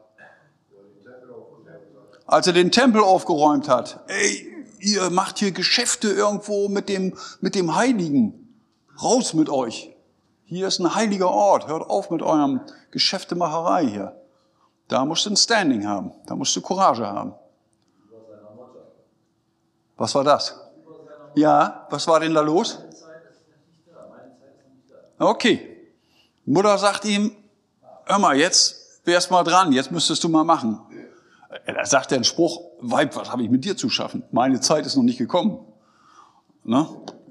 Als 2.25 2.47
er 2.47 2.53
den 2.53 2.71
Tempel 2.71 3.01
aufgeräumt 3.01 3.67
hat. 3.67 4.03
Ey, 4.07 4.58
ihr 4.79 5.09
macht 5.09 5.39
hier 5.39 5.51
Geschäfte 5.51 6.09
irgendwo 6.09 6.69
mit 6.69 6.89
dem, 6.89 7.17
mit 7.41 7.55
dem 7.55 7.75
Heiligen. 7.75 8.47
Raus 9.01 9.33
mit 9.33 9.49
euch. 9.49 9.95
Hier 10.45 10.67
ist 10.67 10.79
ein 10.79 10.95
heiliger 10.95 11.29
Ort. 11.29 11.67
Hört 11.67 11.89
auf 11.89 12.09
mit 12.09 12.21
eurem 12.21 12.61
Geschäftemacherei 12.91 13.85
hier. 13.85 14.15
Da 14.87 15.05
musst 15.05 15.25
du 15.25 15.29
ein 15.29 15.37
Standing 15.37 15.87
haben. 15.87 16.11
Da 16.25 16.35
musst 16.35 16.55
du 16.55 16.61
Courage 16.61 17.05
haben. 17.05 17.33
Was 19.95 20.15
war 20.15 20.23
das? 20.23 20.59
Ja, 21.35 21.87
was 21.89 22.07
war 22.07 22.19
denn 22.19 22.33
da 22.33 22.41
los? 22.41 22.79
Okay. 25.19 25.77
Mutter 26.45 26.77
sagt 26.77 27.05
ihm, 27.05 27.35
hör 28.05 28.17
mal, 28.17 28.35
jetzt 28.35 29.01
wär's 29.05 29.29
mal 29.29 29.43
dran, 29.43 29.71
jetzt 29.71 29.91
müsstest 29.91 30.23
du 30.23 30.29
mal 30.29 30.43
machen. 30.43 30.79
Da 31.65 31.85
sagt 31.85 32.11
er 32.11 32.17
einen 32.17 32.23
Spruch, 32.23 32.61
Weib, 32.79 33.15
was 33.15 33.31
habe 33.31 33.43
ich 33.43 33.49
mit 33.49 33.65
dir 33.65 33.75
zu 33.75 33.89
schaffen? 33.89 34.23
Meine 34.31 34.59
Zeit 34.59 34.85
ist 34.85 34.95
noch 34.95 35.03
nicht 35.03 35.17
gekommen. 35.17 35.59
Ne? 36.63 36.87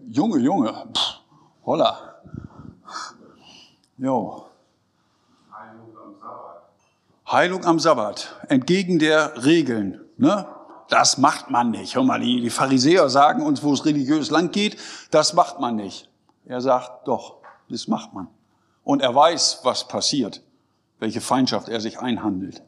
Junge, 0.09 0.39
Junge, 0.39 0.73
Pff, 0.93 1.21
holla. 1.65 2.17
Jo. 3.97 4.47
Heilung 7.31 7.65
am 7.65 7.79
Sabbat. 7.79 8.35
Entgegen 8.49 8.99
der 8.99 9.45
Regeln. 9.45 10.01
Ne? 10.17 10.47
das 10.89 11.19
macht 11.19 11.51
man 11.51 11.71
nicht. 11.71 11.95
Hör 11.95 12.03
mal, 12.03 12.21
die, 12.21 12.41
die 12.41 12.51
Pharisäer 12.51 13.09
sagen 13.09 13.43
uns, 13.43 13.63
wo 13.63 13.73
es 13.73 13.85
religiös 13.85 14.31
lang 14.31 14.51
geht, 14.51 14.77
das 15.11 15.35
macht 15.35 15.61
man 15.61 15.77
nicht. 15.77 16.09
Er 16.47 16.61
sagt, 16.61 17.07
doch, 17.07 17.37
das 17.69 17.89
macht 17.89 18.15
man. 18.15 18.29
Und 18.85 19.03
er 19.03 19.15
weiß, 19.15 19.61
was 19.65 19.87
passiert, 19.87 20.43
welche 20.99 21.21
Feindschaft 21.21 21.69
er 21.69 21.81
sich 21.81 21.99
einhandelt. 22.01 22.63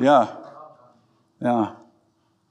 Ja, 0.00 0.38
ja, 1.40 1.76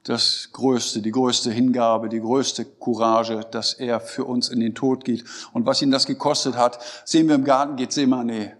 das 0.04 0.50
Größte, 0.52 1.02
die 1.02 1.10
größte 1.10 1.50
Hingabe, 1.50 2.08
die 2.08 2.20
größte 2.20 2.64
Courage, 2.64 3.40
dass 3.50 3.74
er 3.74 4.00
für 4.00 4.24
uns 4.24 4.48
in 4.48 4.60
den 4.60 4.74
Tod 4.74 5.04
geht. 5.04 5.24
Und 5.52 5.66
was 5.66 5.82
ihn 5.82 5.90
das 5.90 6.06
gekostet 6.06 6.56
hat, 6.56 6.78
sehen 7.04 7.26
wir 7.26 7.34
im 7.34 7.44
Garten 7.44 7.74
Gethsemane, 7.74 8.56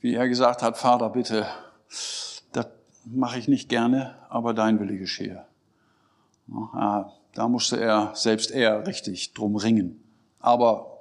wie 0.00 0.14
er 0.14 0.28
gesagt 0.28 0.62
hat, 0.62 0.76
Vater, 0.76 1.08
bitte, 1.08 1.46
das 2.52 2.66
mache 3.04 3.38
ich 3.38 3.48
nicht 3.48 3.68
gerne, 3.68 4.16
aber 4.28 4.52
dein 4.52 4.78
Wille 4.78 4.98
geschehe. 4.98 5.44
Ja, 6.74 7.12
da 7.34 7.48
musste 7.48 7.80
er, 7.80 8.12
selbst 8.14 8.50
er, 8.50 8.86
richtig 8.86 9.32
drum 9.32 9.56
ringen. 9.56 10.02
Aber 10.38 10.98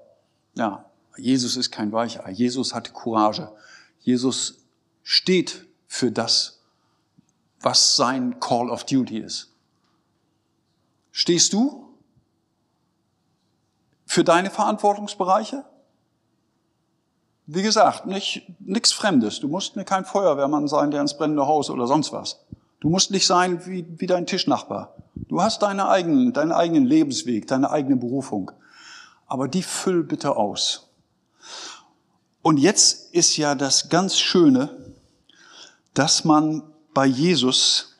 ja, 0.55 0.85
Jesus 1.17 1.57
ist 1.57 1.71
kein 1.71 1.91
Weichei. 1.91 2.31
Jesus 2.31 2.73
hatte 2.73 2.93
Courage. 2.93 3.51
Jesus 3.99 4.59
steht 5.03 5.65
für 5.87 6.11
das, 6.11 6.56
was 7.61 7.95
sein 7.95 8.39
Call 8.39 8.69
of 8.69 8.85
Duty 8.85 9.19
ist. 9.19 9.53
Stehst 11.11 11.53
du 11.53 11.89
für 14.05 14.23
deine 14.23 14.49
Verantwortungsbereiche? 14.49 15.65
Wie 17.47 17.63
gesagt, 17.63 18.05
nicht 18.05 18.43
nichts 18.59 18.91
Fremdes. 18.91 19.39
Du 19.39 19.47
musst 19.47 19.75
kein 19.85 20.05
Feuerwehrmann 20.05 20.67
sein, 20.67 20.91
der 20.91 21.01
ins 21.01 21.17
brennende 21.17 21.47
Haus 21.47 21.69
oder 21.69 21.87
sonst 21.87 22.11
was. 22.11 22.45
Du 22.79 22.89
musst 22.89 23.09
nicht 23.11 23.25
sein 23.25 23.65
wie, 23.65 23.85
wie 23.97 24.05
dein 24.05 24.27
Tischnachbar. 24.27 24.95
Du 25.15 25.41
hast 25.41 25.61
deine 25.61 25.87
eigenen, 25.87 26.33
deinen 26.33 26.51
eigenen 26.51 26.85
Lebensweg, 26.85 27.47
deine 27.47 27.71
eigene 27.71 27.95
Berufung. 27.95 28.51
Aber 29.25 29.47
die 29.47 29.63
füll 29.63 30.03
bitte 30.03 30.35
aus. 30.35 30.89
Und 32.41 32.57
jetzt 32.57 33.13
ist 33.13 33.35
ja 33.37 33.55
das 33.55 33.89
ganz 33.89 34.19
Schöne, 34.19 34.93
dass 35.93 36.23
man 36.23 36.63
bei 36.97 37.05
Jesus, 37.05 37.95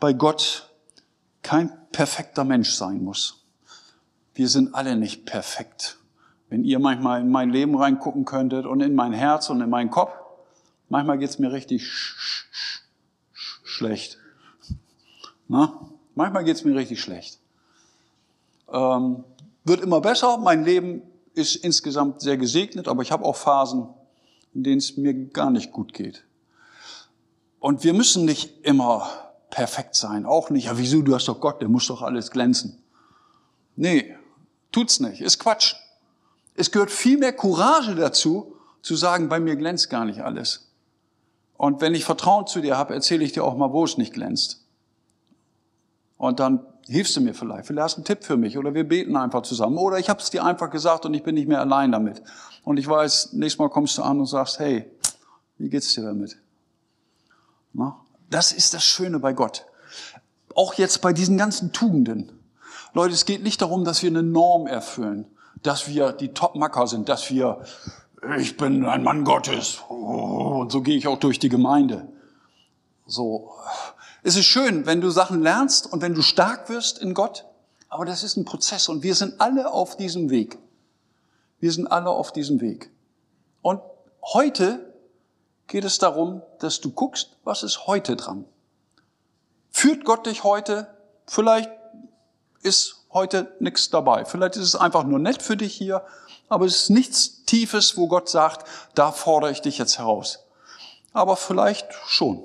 bei 0.00 0.12
Gott 0.12 0.68
kein 1.42 1.70
perfekter 1.92 2.42
Mensch 2.42 2.72
sein 2.72 3.04
muss. 3.04 3.46
Wir 4.34 4.48
sind 4.48 4.74
alle 4.74 4.96
nicht 4.96 5.26
perfekt. 5.26 5.98
Wenn 6.48 6.64
ihr 6.64 6.80
manchmal 6.80 7.20
in 7.20 7.30
mein 7.30 7.50
Leben 7.50 7.76
reingucken 7.76 8.24
könntet 8.24 8.66
und 8.66 8.80
in 8.80 8.96
mein 8.96 9.12
Herz 9.12 9.48
und 9.48 9.60
in 9.60 9.70
meinen 9.70 9.90
Kopf, 9.90 10.10
manchmal 10.88 11.18
geht's 11.18 11.38
mir 11.38 11.52
richtig 11.52 11.86
sch 11.86 12.16
sch 12.18 12.48
sch 13.32 13.60
schlecht. 13.62 14.18
Na? 15.46 15.88
Manchmal 16.16 16.42
geht's 16.42 16.64
mir 16.64 16.74
richtig 16.74 17.00
schlecht. 17.00 17.38
Ähm, 18.72 19.22
wird 19.62 19.82
immer 19.82 20.00
besser. 20.00 20.36
Mein 20.38 20.64
Leben 20.64 21.02
ist 21.34 21.54
insgesamt 21.54 22.22
sehr 22.22 22.38
gesegnet, 22.38 22.88
aber 22.88 23.02
ich 23.02 23.12
habe 23.12 23.24
auch 23.24 23.36
Phasen, 23.36 23.86
in 24.52 24.64
denen 24.64 24.78
es 24.78 24.96
mir 24.96 25.14
gar 25.14 25.52
nicht 25.52 25.70
gut 25.70 25.92
geht. 25.92 26.25
Und 27.66 27.82
wir 27.82 27.94
müssen 27.94 28.24
nicht 28.24 28.64
immer 28.64 29.10
perfekt 29.50 29.96
sein. 29.96 30.24
Auch 30.24 30.50
nicht, 30.50 30.66
ja 30.66 30.78
wieso, 30.78 31.02
du 31.02 31.16
hast 31.16 31.26
doch 31.26 31.40
Gott, 31.40 31.60
der 31.60 31.68
muss 31.68 31.88
doch 31.88 32.00
alles 32.00 32.30
glänzen. 32.30 32.80
Nee, 33.74 34.14
tut's 34.70 35.00
nicht, 35.00 35.20
ist 35.20 35.40
Quatsch. 35.40 35.74
Es 36.54 36.70
gehört 36.70 36.92
viel 36.92 37.18
mehr 37.18 37.32
Courage 37.32 37.96
dazu, 37.96 38.54
zu 38.82 38.94
sagen, 38.94 39.28
bei 39.28 39.40
mir 39.40 39.56
glänzt 39.56 39.90
gar 39.90 40.04
nicht 40.04 40.20
alles. 40.20 40.70
Und 41.56 41.80
wenn 41.80 41.96
ich 41.96 42.04
Vertrauen 42.04 42.46
zu 42.46 42.60
dir 42.60 42.78
habe, 42.78 42.94
erzähle 42.94 43.24
ich 43.24 43.32
dir 43.32 43.42
auch 43.42 43.56
mal, 43.56 43.72
wo 43.72 43.82
es 43.82 43.98
nicht 43.98 44.14
glänzt. 44.14 44.64
Und 46.18 46.38
dann 46.38 46.64
hilfst 46.86 47.16
du 47.16 47.20
mir 47.20 47.34
vielleicht. 47.34 47.66
Vielleicht 47.66 47.84
hast 47.84 47.94
du 47.96 47.98
einen 47.98 48.04
Tipp 48.04 48.22
für 48.22 48.36
mich 48.36 48.56
oder 48.56 48.74
wir 48.74 48.86
beten 48.86 49.16
einfach 49.16 49.42
zusammen. 49.42 49.78
Oder 49.78 49.98
ich 49.98 50.08
habe 50.08 50.20
es 50.20 50.30
dir 50.30 50.44
einfach 50.44 50.70
gesagt 50.70 51.04
und 51.04 51.14
ich 51.14 51.24
bin 51.24 51.34
nicht 51.34 51.48
mehr 51.48 51.62
allein 51.62 51.90
damit. 51.90 52.22
Und 52.62 52.76
ich 52.76 52.86
weiß, 52.86 53.32
nächstes 53.32 53.58
Mal 53.58 53.70
kommst 53.70 53.98
du 53.98 54.04
an 54.04 54.20
und 54.20 54.26
sagst, 54.26 54.60
hey, 54.60 54.88
wie 55.58 55.68
geht's 55.68 55.92
dir 55.94 56.04
damit? 56.04 56.38
Na? 57.76 58.00
Das 58.30 58.52
ist 58.52 58.74
das 58.74 58.84
Schöne 58.84 59.18
bei 59.18 59.32
Gott. 59.32 59.66
Auch 60.54 60.74
jetzt 60.74 61.02
bei 61.02 61.12
diesen 61.12 61.36
ganzen 61.36 61.72
Tugenden. 61.72 62.32
Leute, 62.94 63.12
es 63.12 63.26
geht 63.26 63.42
nicht 63.42 63.60
darum, 63.60 63.84
dass 63.84 64.02
wir 64.02 64.10
eine 64.10 64.22
Norm 64.22 64.66
erfüllen, 64.66 65.26
dass 65.62 65.86
wir 65.86 66.12
die 66.12 66.32
Top-Macker 66.32 66.86
sind, 66.86 67.08
dass 67.08 67.30
wir, 67.30 67.62
ich 68.38 68.56
bin 68.56 68.86
ein 68.86 69.02
Mann 69.02 69.24
Gottes, 69.24 69.82
und 69.88 70.72
so 70.72 70.80
gehe 70.80 70.96
ich 70.96 71.06
auch 71.06 71.18
durch 71.18 71.38
die 71.38 71.50
Gemeinde. 71.50 72.08
So. 73.06 73.52
Es 74.22 74.36
ist 74.36 74.46
schön, 74.46 74.86
wenn 74.86 75.00
du 75.00 75.10
Sachen 75.10 75.42
lernst 75.42 75.92
und 75.92 76.00
wenn 76.00 76.14
du 76.14 76.22
stark 76.22 76.68
wirst 76.70 76.98
in 76.98 77.12
Gott, 77.12 77.44
aber 77.88 78.06
das 78.06 78.24
ist 78.24 78.36
ein 78.36 78.46
Prozess 78.46 78.88
und 78.88 79.02
wir 79.02 79.14
sind 79.14 79.40
alle 79.40 79.70
auf 79.70 79.96
diesem 79.96 80.30
Weg. 80.30 80.58
Wir 81.60 81.72
sind 81.72 81.86
alle 81.86 82.10
auf 82.10 82.32
diesem 82.32 82.60
Weg. 82.60 82.90
Und 83.62 83.80
heute 84.22 84.85
geht 85.66 85.84
es 85.84 85.98
darum, 85.98 86.42
dass 86.58 86.80
du 86.80 86.90
guckst, 86.90 87.36
was 87.44 87.62
ist 87.62 87.86
heute 87.86 88.16
dran. 88.16 88.44
Führt 89.70 90.04
Gott 90.04 90.26
dich 90.26 90.44
heute? 90.44 90.94
Vielleicht 91.26 91.70
ist 92.62 93.04
heute 93.12 93.54
nichts 93.60 93.90
dabei. 93.90 94.24
Vielleicht 94.24 94.56
ist 94.56 94.62
es 94.62 94.76
einfach 94.76 95.04
nur 95.04 95.18
nett 95.18 95.42
für 95.42 95.56
dich 95.56 95.74
hier, 95.74 96.04
aber 96.48 96.66
es 96.66 96.82
ist 96.82 96.90
nichts 96.90 97.44
Tiefes, 97.44 97.96
wo 97.96 98.08
Gott 98.08 98.28
sagt, 98.28 98.66
da 98.94 99.12
fordere 99.12 99.50
ich 99.50 99.60
dich 99.60 99.78
jetzt 99.78 99.98
heraus. 99.98 100.44
Aber 101.12 101.36
vielleicht 101.36 101.86
schon. 102.06 102.42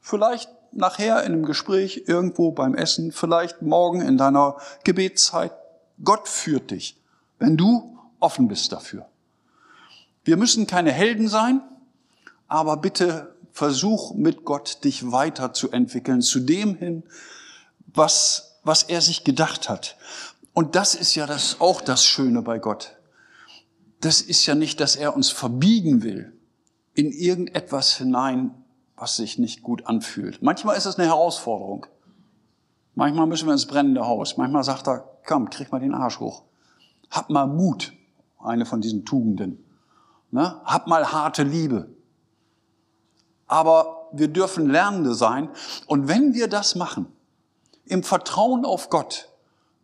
Vielleicht 0.00 0.50
nachher 0.72 1.20
in 1.20 1.32
einem 1.32 1.44
Gespräch 1.44 2.04
irgendwo 2.06 2.52
beim 2.52 2.74
Essen, 2.74 3.12
vielleicht 3.12 3.62
morgen 3.62 4.00
in 4.00 4.18
deiner 4.18 4.56
Gebetszeit. 4.84 5.52
Gott 6.02 6.28
führt 6.28 6.70
dich, 6.70 6.96
wenn 7.38 7.56
du 7.56 7.98
offen 8.20 8.48
bist 8.48 8.72
dafür. 8.72 9.06
Wir 10.24 10.36
müssen 10.36 10.66
keine 10.66 10.92
Helden 10.92 11.28
sein, 11.28 11.62
aber 12.50 12.76
bitte 12.76 13.34
versuch 13.52 14.12
mit 14.14 14.44
Gott 14.44 14.84
dich 14.84 15.10
weiterzuentwickeln 15.12 16.20
zu 16.20 16.40
dem 16.40 16.74
hin, 16.74 17.04
was, 17.86 18.58
was 18.64 18.82
er 18.82 19.00
sich 19.00 19.24
gedacht 19.24 19.68
hat. 19.68 19.96
Und 20.52 20.74
das 20.74 20.94
ist 20.94 21.14
ja 21.14 21.26
das, 21.26 21.60
auch 21.60 21.80
das 21.80 22.04
Schöne 22.04 22.42
bei 22.42 22.58
Gott. 22.58 22.96
Das 24.00 24.20
ist 24.20 24.44
ja 24.46 24.54
nicht, 24.54 24.80
dass 24.80 24.96
er 24.96 25.14
uns 25.14 25.30
verbiegen 25.30 26.02
will 26.02 26.32
in 26.94 27.12
irgendetwas 27.12 27.96
hinein, 27.96 28.54
was 28.96 29.16
sich 29.16 29.38
nicht 29.38 29.62
gut 29.62 29.86
anfühlt. 29.86 30.42
Manchmal 30.42 30.76
ist 30.76 30.86
es 30.86 30.96
eine 30.96 31.06
Herausforderung. 31.06 31.86
Manchmal 32.96 33.28
müssen 33.28 33.46
wir 33.46 33.52
ins 33.52 33.66
brennende 33.66 34.06
Haus. 34.06 34.36
Manchmal 34.36 34.64
sagt 34.64 34.88
er, 34.88 35.08
komm, 35.24 35.50
krieg 35.50 35.70
mal 35.70 35.78
den 35.78 35.94
Arsch 35.94 36.18
hoch. 36.18 36.42
Hab 37.10 37.30
mal 37.30 37.46
Mut, 37.46 37.92
eine 38.40 38.66
von 38.66 38.80
diesen 38.80 39.04
Tugenden. 39.04 39.64
Ne? 40.32 40.60
Hab 40.64 40.88
mal 40.88 41.12
harte 41.12 41.44
Liebe 41.44 41.99
aber 43.50 44.06
wir 44.12 44.28
dürfen 44.28 44.70
Lernende 44.70 45.12
sein. 45.12 45.50
Und 45.86 46.06
wenn 46.06 46.34
wir 46.34 46.46
das 46.46 46.76
machen, 46.76 47.12
im 47.84 48.04
Vertrauen 48.04 48.64
auf 48.64 48.90
Gott, 48.90 49.28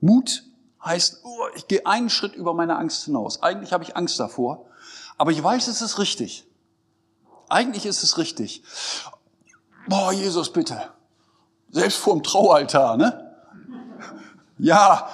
Mut 0.01 0.45
heißt, 0.85 1.23
oh, 1.25 1.47
ich 1.57 1.67
gehe 1.67 1.85
einen 1.85 2.09
Schritt 2.09 2.37
über 2.37 2.55
meine 2.55 2.77
Angst 2.77 3.05
hinaus. 3.05 3.43
Eigentlich 3.43 3.73
habe 3.73 3.83
ich 3.83 3.97
Angst 3.97 4.21
davor, 4.21 4.67
aber 5.19 5.33
ich 5.33 5.43
weiß, 5.43 5.67
es 5.67 5.83
ist 5.83 5.99
richtig. 5.99 6.47
Eigentlich 7.49 7.87
ist 7.87 8.05
es 8.05 8.19
richtig. 8.19 8.63
Boah, 9.89 10.13
Jesus, 10.13 10.53
bitte. 10.53 10.81
Selbst 11.71 11.99
vor 11.99 12.15
dem 12.15 12.23
Traualtar, 12.23 12.97
ne? 12.97 13.35
Ja, 14.59 15.09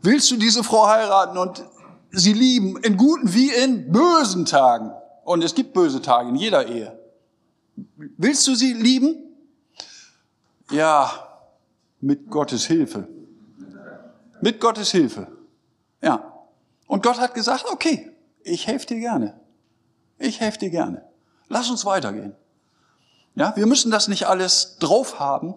willst 0.00 0.30
du 0.30 0.36
diese 0.36 0.64
Frau 0.64 0.88
heiraten 0.88 1.36
und 1.36 1.64
sie 2.12 2.32
lieben, 2.32 2.78
in 2.78 2.96
guten 2.96 3.34
wie 3.34 3.50
in 3.50 3.92
bösen 3.92 4.46
Tagen? 4.46 4.90
Und 5.24 5.44
es 5.44 5.54
gibt 5.54 5.74
böse 5.74 6.00
Tage 6.00 6.30
in 6.30 6.36
jeder 6.36 6.66
Ehe. 6.66 6.99
Willst 8.22 8.46
du 8.46 8.54
sie 8.54 8.74
lieben? 8.74 9.16
Ja, 10.70 11.10
mit 12.02 12.28
Gottes 12.28 12.66
Hilfe. 12.66 13.08
Mit 14.42 14.60
Gottes 14.60 14.90
Hilfe. 14.90 15.26
Ja. 16.02 16.30
Und 16.86 17.02
Gott 17.02 17.18
hat 17.18 17.32
gesagt, 17.32 17.64
okay, 17.72 18.14
ich 18.42 18.66
helfe 18.66 18.88
dir 18.88 19.00
gerne. 19.00 19.40
Ich 20.18 20.38
helfe 20.40 20.58
dir 20.58 20.68
gerne. 20.68 21.02
Lass 21.48 21.70
uns 21.70 21.86
weitergehen. 21.86 22.36
Ja, 23.36 23.56
wir 23.56 23.64
müssen 23.64 23.90
das 23.90 24.06
nicht 24.06 24.26
alles 24.26 24.76
drauf 24.80 25.18
haben, 25.18 25.54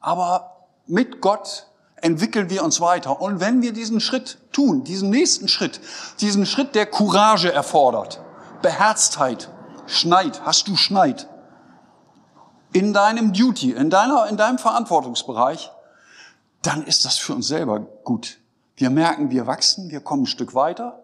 aber 0.00 0.68
mit 0.86 1.20
Gott 1.20 1.66
entwickeln 1.96 2.48
wir 2.48 2.64
uns 2.64 2.80
weiter. 2.80 3.20
Und 3.20 3.40
wenn 3.40 3.60
wir 3.60 3.74
diesen 3.74 4.00
Schritt 4.00 4.38
tun, 4.52 4.84
diesen 4.84 5.10
nächsten 5.10 5.48
Schritt, 5.48 5.82
diesen 6.20 6.46
Schritt, 6.46 6.74
der 6.74 6.86
Courage 6.86 7.52
erfordert, 7.52 8.22
Beherztheit, 8.62 9.50
Schneid, 9.86 10.40
hast 10.46 10.66
du 10.66 10.76
Schneid, 10.76 11.28
in 12.72 12.92
deinem 12.92 13.32
Duty, 13.32 13.72
in, 13.72 13.90
deiner, 13.90 14.26
in 14.28 14.36
deinem 14.36 14.58
Verantwortungsbereich, 14.58 15.70
dann 16.62 16.84
ist 16.86 17.04
das 17.04 17.18
für 17.18 17.34
uns 17.34 17.48
selber 17.48 17.80
gut. 17.80 18.38
Wir 18.76 18.90
merken, 18.90 19.30
wir 19.30 19.46
wachsen, 19.46 19.90
wir 19.90 20.00
kommen 20.00 20.24
ein 20.24 20.26
Stück 20.26 20.54
weiter. 20.54 21.02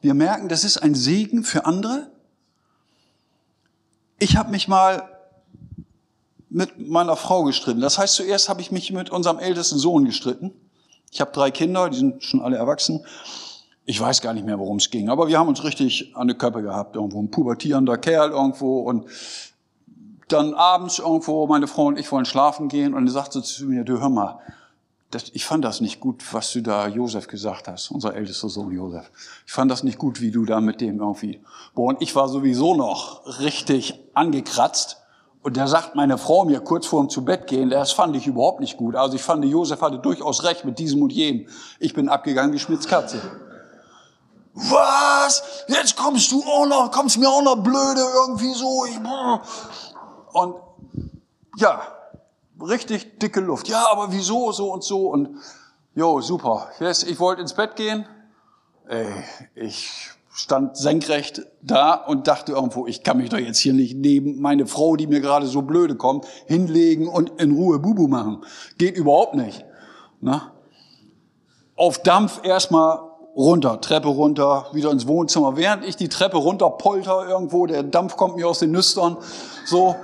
Wir 0.00 0.14
merken, 0.14 0.48
das 0.48 0.64
ist 0.64 0.78
ein 0.78 0.94
Segen 0.94 1.44
für 1.44 1.66
andere. 1.66 2.10
Ich 4.18 4.36
habe 4.36 4.50
mich 4.50 4.68
mal 4.68 5.08
mit 6.48 6.88
meiner 6.88 7.16
Frau 7.16 7.44
gestritten. 7.44 7.80
Das 7.80 7.98
heißt, 7.98 8.14
zuerst 8.14 8.48
habe 8.48 8.60
ich 8.60 8.70
mich 8.70 8.92
mit 8.92 9.10
unserem 9.10 9.38
ältesten 9.38 9.78
Sohn 9.78 10.04
gestritten. 10.04 10.52
Ich 11.10 11.20
habe 11.20 11.32
drei 11.32 11.50
Kinder, 11.50 11.90
die 11.90 11.98
sind 11.98 12.22
schon 12.22 12.40
alle 12.40 12.56
erwachsen. 12.56 13.04
Ich 13.84 14.00
weiß 14.00 14.20
gar 14.20 14.32
nicht 14.32 14.46
mehr, 14.46 14.58
worum 14.58 14.78
es 14.78 14.90
ging, 14.90 15.08
aber 15.08 15.28
wir 15.28 15.38
haben 15.38 15.48
uns 15.48 15.62
richtig 15.62 16.16
an 16.16 16.26
die 16.26 16.34
Köppe 16.34 16.62
gehabt, 16.62 16.96
irgendwo 16.96 17.22
ein 17.22 17.30
pubertierender 17.30 17.98
Kerl 17.98 18.30
irgendwo 18.30 18.80
und 18.80 19.04
dann 20.28 20.54
abends 20.54 20.98
irgendwo, 20.98 21.46
meine 21.46 21.66
Frau 21.66 21.86
und 21.86 21.98
ich 21.98 22.10
wollen 22.10 22.24
schlafen 22.24 22.68
gehen 22.68 22.94
und 22.94 23.06
er 23.06 23.12
sagte 23.12 23.42
zu 23.42 23.66
mir, 23.66 23.84
du 23.84 24.00
hör 24.00 24.08
mal, 24.08 24.40
das, 25.10 25.30
ich 25.32 25.44
fand 25.44 25.64
das 25.64 25.80
nicht 25.80 26.00
gut, 26.00 26.22
was 26.32 26.52
du 26.52 26.62
da 26.62 26.88
Josef 26.88 27.28
gesagt 27.28 27.68
hast, 27.68 27.90
unser 27.90 28.14
ältester 28.14 28.48
Sohn 28.48 28.72
Josef. 28.72 29.10
Ich 29.46 29.52
fand 29.52 29.70
das 29.70 29.84
nicht 29.84 29.98
gut, 29.98 30.20
wie 30.20 30.32
du 30.32 30.44
da 30.44 30.60
mit 30.60 30.80
dem 30.80 30.98
irgendwie. 30.98 31.42
Boah, 31.74 31.90
und 31.90 32.02
ich 32.02 32.14
war 32.16 32.28
sowieso 32.28 32.74
noch 32.74 33.40
richtig 33.40 34.00
angekratzt. 34.14 34.98
Und 35.42 35.56
da 35.56 35.68
sagt 35.68 35.94
meine 35.94 36.18
Frau 36.18 36.44
mir 36.44 36.58
kurz 36.58 36.86
vor 36.86 37.04
dem 37.04 37.08
zu 37.08 37.24
Bett 37.24 37.46
gehen, 37.46 37.70
das 37.70 37.92
fand 37.92 38.16
ich 38.16 38.26
überhaupt 38.26 38.58
nicht 38.58 38.76
gut. 38.76 38.96
Also 38.96 39.14
ich 39.14 39.22
fand, 39.22 39.44
Josef 39.44 39.80
hatte 39.80 40.00
durchaus 40.00 40.42
recht 40.42 40.64
mit 40.64 40.80
diesem 40.80 41.02
und 41.02 41.12
jenem. 41.12 41.46
Ich 41.78 41.94
bin 41.94 42.08
abgegangen 42.08 42.52
wie 42.52 42.58
Schmitz 42.58 42.88
Katze. 42.88 43.20
Was? 44.54 45.42
Jetzt 45.68 45.96
kommst 45.96 46.32
du 46.32 46.42
auch 46.42 46.66
noch, 46.66 46.90
kommst 46.90 47.18
mir 47.18 47.28
auch 47.28 47.42
noch 47.42 47.56
blöde 47.56 48.00
irgendwie 48.00 48.54
so. 48.54 48.86
Ich, 48.86 48.98
und 50.36 50.56
ja, 51.56 51.82
richtig 52.60 53.18
dicke 53.18 53.40
Luft. 53.40 53.68
Ja, 53.68 53.86
aber 53.90 54.12
wieso 54.12 54.52
so 54.52 54.72
und 54.72 54.84
so 54.84 55.08
und 55.08 55.30
jo, 55.94 56.20
super. 56.20 56.68
Yes, 56.78 57.02
ich 57.02 57.18
wollte 57.18 57.40
ins 57.40 57.54
Bett 57.54 57.76
gehen. 57.76 58.06
Ey, 58.86 59.08
ich 59.54 60.10
stand 60.30 60.76
senkrecht 60.76 61.46
da 61.62 61.94
und 61.94 62.28
dachte 62.28 62.52
irgendwo, 62.52 62.86
ich 62.86 63.02
kann 63.02 63.16
mich 63.16 63.30
doch 63.30 63.38
jetzt 63.38 63.58
hier 63.58 63.72
nicht 63.72 63.96
neben 63.96 64.38
meine 64.40 64.66
Frau, 64.66 64.96
die 64.96 65.06
mir 65.06 65.20
gerade 65.20 65.46
so 65.46 65.62
blöde 65.62 65.96
kommt, 65.96 66.26
hinlegen 66.46 67.08
und 67.08 67.40
in 67.40 67.52
Ruhe 67.52 67.78
Bubu 67.78 68.06
machen. 68.06 68.44
Geht 68.76 68.96
überhaupt 68.96 69.34
nicht. 69.34 69.64
Na? 70.20 70.52
Auf 71.74 72.02
Dampf 72.02 72.40
erstmal 72.44 73.05
runter, 73.36 73.80
Treppe 73.80 74.08
runter, 74.08 74.66
wieder 74.72 74.90
ins 74.90 75.06
Wohnzimmer. 75.06 75.56
Während 75.56 75.84
ich 75.84 75.96
die 75.96 76.08
Treppe 76.08 76.38
runter 76.38 76.70
polter 76.70 77.28
irgendwo, 77.28 77.66
der 77.66 77.82
Dampf 77.82 78.16
kommt 78.16 78.36
mir 78.36 78.48
aus 78.48 78.60
den 78.60 78.70
Nüstern, 78.70 79.18
so. 79.66 79.94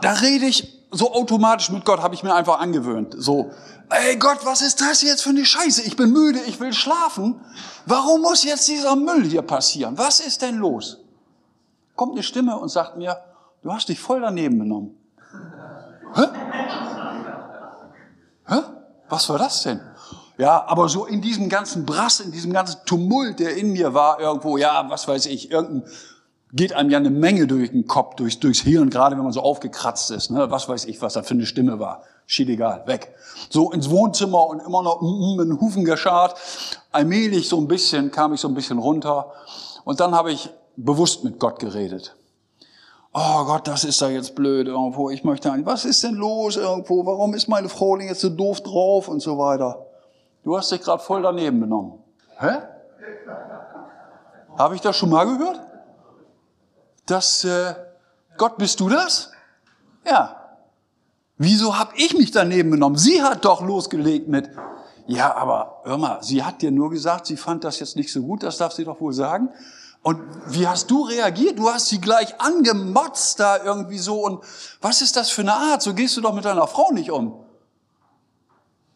Da 0.00 0.12
rede 0.12 0.46
ich 0.46 0.78
so 0.92 1.12
automatisch 1.12 1.70
mit 1.70 1.84
Gott, 1.84 2.00
habe 2.00 2.14
ich 2.14 2.22
mir 2.22 2.34
einfach 2.34 2.60
angewöhnt. 2.60 3.14
So, 3.18 3.50
ey 3.90 4.16
Gott, 4.16 4.38
was 4.44 4.62
ist 4.62 4.80
das 4.80 5.02
jetzt 5.02 5.22
für 5.22 5.30
eine 5.30 5.44
Scheiße? 5.44 5.82
Ich 5.82 5.96
bin 5.96 6.12
müde, 6.12 6.38
ich 6.46 6.60
will 6.60 6.72
schlafen. 6.72 7.40
Warum 7.84 8.22
muss 8.22 8.44
jetzt 8.44 8.68
dieser 8.68 8.94
Müll 8.94 9.24
hier 9.24 9.42
passieren? 9.42 9.98
Was 9.98 10.20
ist 10.20 10.42
denn 10.42 10.56
los? 10.56 10.98
Kommt 11.96 12.12
eine 12.12 12.22
Stimme 12.22 12.56
und 12.56 12.68
sagt 12.68 12.96
mir, 12.96 13.18
du 13.62 13.72
hast 13.72 13.88
dich 13.88 13.98
voll 13.98 14.20
daneben 14.20 14.60
genommen. 14.60 14.96
Hä? 16.14 16.24
Hä? 18.46 18.60
Was 19.08 19.28
war 19.28 19.38
das 19.38 19.62
denn? 19.62 19.80
Ja, 20.38 20.64
aber 20.66 20.88
so 20.88 21.04
in 21.04 21.20
diesem 21.20 21.48
ganzen 21.48 21.84
Brass, 21.84 22.20
in 22.20 22.30
diesem 22.30 22.52
ganzen 22.52 22.78
Tumult, 22.86 23.40
der 23.40 23.56
in 23.56 23.72
mir 23.72 23.92
war, 23.92 24.20
irgendwo, 24.20 24.56
ja, 24.56 24.86
was 24.88 25.06
weiß 25.08 25.26
ich, 25.26 25.50
irgendein 25.50 25.84
geht 26.52 26.72
einem 26.72 26.90
ja 26.90 26.98
eine 26.98 27.10
Menge 27.10 27.46
durch 27.46 27.70
den 27.70 27.86
Kopf, 27.86 28.14
durch, 28.16 28.40
durchs 28.40 28.60
Hirn, 28.60 28.90
gerade 28.90 29.16
wenn 29.16 29.24
man 29.24 29.32
so 29.32 29.42
aufgekratzt 29.42 30.10
ist. 30.10 30.30
Ne? 30.30 30.50
Was 30.50 30.68
weiß 30.68 30.86
ich, 30.86 31.02
was 31.02 31.14
da 31.14 31.22
für 31.22 31.34
eine 31.34 31.46
Stimme 31.46 31.78
war. 31.78 32.02
Schied 32.26 32.48
egal, 32.48 32.86
weg. 32.86 33.14
So 33.50 33.70
ins 33.72 33.90
Wohnzimmer 33.90 34.46
und 34.46 34.60
immer 34.60 34.82
noch 34.82 35.00
mm, 35.00 35.36
mit 35.36 35.48
den 35.48 35.60
Hufen 35.60 35.84
geschart. 35.84 36.36
Allmählich 36.90 37.48
so 37.48 37.58
ein 37.58 37.68
bisschen, 37.68 38.10
kam 38.10 38.32
ich 38.32 38.40
so 38.40 38.48
ein 38.48 38.54
bisschen 38.54 38.78
runter. 38.78 39.32
Und 39.84 40.00
dann 40.00 40.14
habe 40.14 40.32
ich 40.32 40.50
bewusst 40.76 41.24
mit 41.24 41.38
Gott 41.38 41.58
geredet. 41.58 42.14
Oh 43.12 43.44
Gott, 43.44 43.66
das 43.66 43.84
ist 43.84 44.00
da 44.00 44.08
jetzt 44.08 44.34
blöd 44.34 44.68
irgendwo. 44.68 45.10
Ich 45.10 45.24
möchte 45.24 45.50
eigentlich, 45.50 45.66
was 45.66 45.84
ist 45.84 46.02
denn 46.02 46.14
los 46.14 46.56
irgendwo? 46.56 47.04
Warum 47.04 47.34
ist 47.34 47.48
meine 47.48 47.68
Frau 47.68 47.96
denn 47.96 48.06
jetzt 48.06 48.20
so 48.20 48.28
doof 48.28 48.62
drauf 48.62 49.08
und 49.08 49.20
so 49.20 49.38
weiter? 49.38 49.87
Du 50.44 50.56
hast 50.56 50.70
dich 50.70 50.80
gerade 50.80 51.02
voll 51.02 51.22
daneben 51.22 51.60
genommen. 51.60 52.02
Hä? 52.38 52.58
Habe 54.56 54.74
ich 54.74 54.80
das 54.80 54.96
schon 54.96 55.10
mal 55.10 55.24
gehört? 55.24 55.60
dass 57.10 57.44
äh, 57.44 57.74
Gott, 58.36 58.56
bist 58.58 58.80
du 58.80 58.88
das? 58.88 59.32
Ja. 60.04 60.36
Wieso 61.36 61.78
habe 61.78 61.92
ich 61.96 62.16
mich 62.16 62.30
daneben 62.30 62.70
genommen? 62.70 62.96
Sie 62.96 63.22
hat 63.22 63.44
doch 63.44 63.62
losgelegt 63.62 64.28
mit, 64.28 64.50
ja, 65.06 65.34
aber 65.34 65.82
hör 65.84 65.98
mal, 65.98 66.22
sie 66.22 66.42
hat 66.42 66.62
dir 66.62 66.70
nur 66.70 66.90
gesagt, 66.90 67.26
sie 67.26 67.36
fand 67.36 67.64
das 67.64 67.78
jetzt 67.80 67.96
nicht 67.96 68.12
so 68.12 68.22
gut, 68.22 68.42
das 68.42 68.58
darf 68.58 68.72
sie 68.72 68.84
doch 68.84 69.00
wohl 69.00 69.12
sagen. 69.12 69.50
Und 70.02 70.20
wie 70.46 70.66
hast 70.66 70.90
du 70.90 71.02
reagiert? 71.02 71.58
Du 71.58 71.68
hast 71.68 71.86
sie 71.86 72.00
gleich 72.00 72.40
angemotzt 72.40 73.40
da 73.40 73.62
irgendwie 73.62 73.98
so. 73.98 74.24
Und 74.24 74.44
was 74.80 75.02
ist 75.02 75.16
das 75.16 75.28
für 75.30 75.42
eine 75.42 75.54
Art? 75.54 75.82
So 75.82 75.92
gehst 75.92 76.16
du 76.16 76.20
doch 76.20 76.32
mit 76.32 76.44
deiner 76.44 76.68
Frau 76.68 76.92
nicht 76.92 77.10
um. 77.10 77.44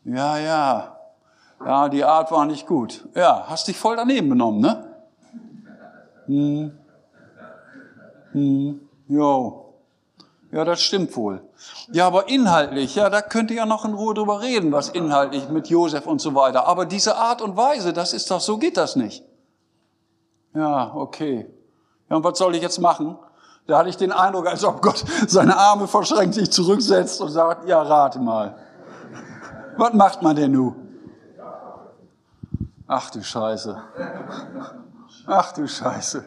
Ja, 0.05 0.39
ja. 0.39 0.97
Ja, 1.65 1.89
die 1.89 2.05
Art 2.05 2.31
war 2.33 2.45
nicht 2.47 2.67
gut. 2.67 3.07
Ja, 3.15 3.45
hast 3.47 3.69
dich 3.69 3.79
voll 3.79 3.97
daneben 3.97 4.31
genommen, 4.31 4.61
ne? 4.61 4.97
Hm. 6.27 6.73
Hm, 8.33 8.81
jo. 9.09 9.75
Ja, 10.51 10.65
das 10.65 10.83
stimmt 10.83 11.17
wohl. 11.17 11.43
Ja, 11.93 12.07
aber 12.07 12.29
inhaltlich, 12.29 12.95
ja, 12.95 13.09
da 13.09 13.23
könnt 13.23 13.51
ihr 13.51 13.59
ja 13.59 13.67
noch 13.67 13.85
in 13.85 13.95
Ruhe 13.95 14.15
drüber 14.15 14.43
reden, 14.43 14.73
was 14.73 14.91
inhaltlich 14.91 15.49
mit 15.49 15.69
Josef 15.69 16.07
und 16.07 16.21
so 16.21 16.35
weiter. 16.35 16.67
Aber 16.67 16.85
diese 16.85 17.17
Art 17.17 17.41
und 17.41 17.57
Weise, 17.57 17.93
das 17.93 18.13
ist 18.13 18.31
doch, 18.31 18.41
so 18.41 18.59
geht 18.59 18.77
das 18.77 18.97
nicht. 18.97 19.25
Ja, 20.55 20.93
okay. 20.95 21.49
Ja, 22.11 22.17
und 22.17 22.25
was 22.25 22.39
soll 22.39 22.55
ich 22.55 22.63
jetzt 22.63 22.81
machen? 22.81 23.17
Da 23.67 23.79
hatte 23.79 23.89
ich 23.89 23.97
den 23.97 24.13
Eindruck, 24.13 24.47
als 24.47 24.65
ob 24.65 24.83
Gott 24.83 25.05
seine 25.27 25.57
Arme 25.57 25.87
verschränkt 25.87 26.35
sich 26.35 26.51
zurücksetzt 26.51 27.21
und 27.21 27.31
sagt, 27.31 27.69
ja, 27.69 27.81
rate 27.81 28.19
mal. 28.19 28.57
Was 29.77 29.95
macht 29.95 30.21
man 30.21 30.37
denn 30.37 30.53
nun? 30.53 30.82
Ach 32.95 33.09
du 33.09 33.23
Scheiße. 33.23 33.75
Ach 35.27 35.53
du 35.53 35.67
Scheiße. 35.67 36.27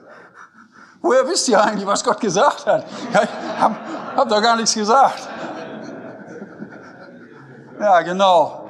Woher 0.99 1.27
wisst 1.27 1.47
ihr 1.47 1.63
eigentlich, 1.63 1.85
was 1.85 2.03
Gott 2.03 2.19
gesagt 2.19 2.65
hat? 2.65 2.83
Ich 3.11 3.15
hab, 3.15 3.71
hab 4.17 4.27
doch 4.27 4.41
gar 4.41 4.55
nichts 4.55 4.73
gesagt. 4.73 5.29
Ja, 7.79 8.01
genau. 8.01 8.67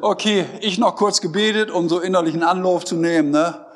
Okay, 0.00 0.46
ich 0.60 0.78
noch 0.78 0.94
kurz 0.94 1.20
gebetet, 1.20 1.68
um 1.68 1.88
so 1.88 1.98
innerlichen 1.98 2.44
Anlauf 2.44 2.84
zu 2.84 2.94
nehmen, 2.94 3.30
ne? 3.30 3.66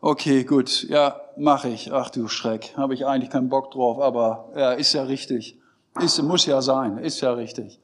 Okay, 0.00 0.44
gut. 0.44 0.84
Ja, 0.84 1.20
mache 1.36 1.68
ich. 1.68 1.92
Ach 1.92 2.10
du 2.10 2.28
Schreck, 2.28 2.74
habe 2.76 2.94
ich 2.94 3.06
eigentlich 3.06 3.30
keinen 3.30 3.48
Bock 3.48 3.72
drauf, 3.72 4.00
aber 4.00 4.50
ja, 4.54 4.70
ist 4.70 4.92
ja 4.92 5.02
richtig. 5.02 5.58
Ist, 6.00 6.22
muss 6.22 6.46
ja 6.46 6.62
sein, 6.62 6.98
ist 6.98 7.20
ja 7.22 7.32
richtig. 7.32 7.80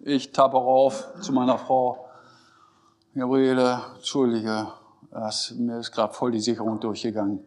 Ich 0.00 0.32
tappe 0.32 0.56
auf 0.56 1.06
zu 1.20 1.32
meiner 1.32 1.56
Frau. 1.56 2.09
Gabriele, 3.14 3.80
entschuldige, 3.96 4.68
das, 5.10 5.52
mir 5.52 5.78
ist 5.78 5.92
gerade 5.92 6.12
voll 6.14 6.32
die 6.32 6.40
Sicherung 6.40 6.78
durchgegangen 6.80 7.46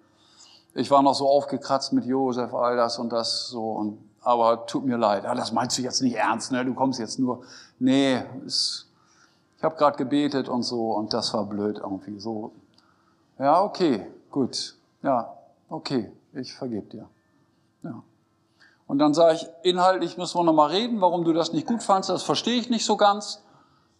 ich 0.76 0.90
war 0.90 1.02
noch 1.02 1.14
so 1.14 1.30
aufgekratzt 1.30 1.94
mit 1.94 2.06
Josef, 2.06 2.54
all 2.54 2.76
das 2.76 2.98
und 2.98 3.12
das 3.12 3.48
so. 3.48 3.72
Und, 3.72 3.98
aber 4.22 4.66
tut 4.66 4.86
mir 4.86 4.98
leid. 4.98 5.24
Ja, 5.24 5.36
das 5.36 5.52
meinst 5.52 5.78
du 5.78 5.82
jetzt 5.82 6.02
nicht 6.02 6.16
ernst, 6.16 6.52
ne? 6.52 6.66
Du 6.66 6.74
kommst 6.74 7.00
jetzt 7.00 7.20
nur. 7.20 7.44
Nee, 7.80 8.24
es, 8.46 8.88
ich 9.58 9.64
habe 9.64 9.76
gerade 9.76 9.98
gebetet 9.98 10.50
und 10.50 10.64
so 10.64 10.92
und 10.92 11.14
das 11.14 11.34
war 11.34 11.46
blöd 11.46 11.78
irgendwie 11.78 12.20
so. 12.20 12.52
Ja, 13.40 13.62
okay, 13.62 14.08
gut. 14.32 14.76
Ja, 15.02 15.34
okay, 15.70 16.12
ich 16.34 16.54
vergebe 16.54 16.88
dir. 16.88 17.10
Ja. 17.84 18.02
Und 18.88 19.00
dann 19.00 19.14
sage 19.14 19.36
ich, 19.36 19.50
inhaltlich 19.64 20.18
müssen 20.18 20.38
wir 20.38 20.44
nochmal 20.44 20.70
reden, 20.70 21.02
warum 21.02 21.24
du 21.24 21.34
das 21.34 21.54
nicht 21.54 21.68
gut 21.68 21.84
fandst, 21.84 22.10
das 22.10 22.24
verstehe 22.24 22.60
ich 22.60 22.70
nicht 22.70 22.86
so 22.86 22.98
ganz. 22.98 23.43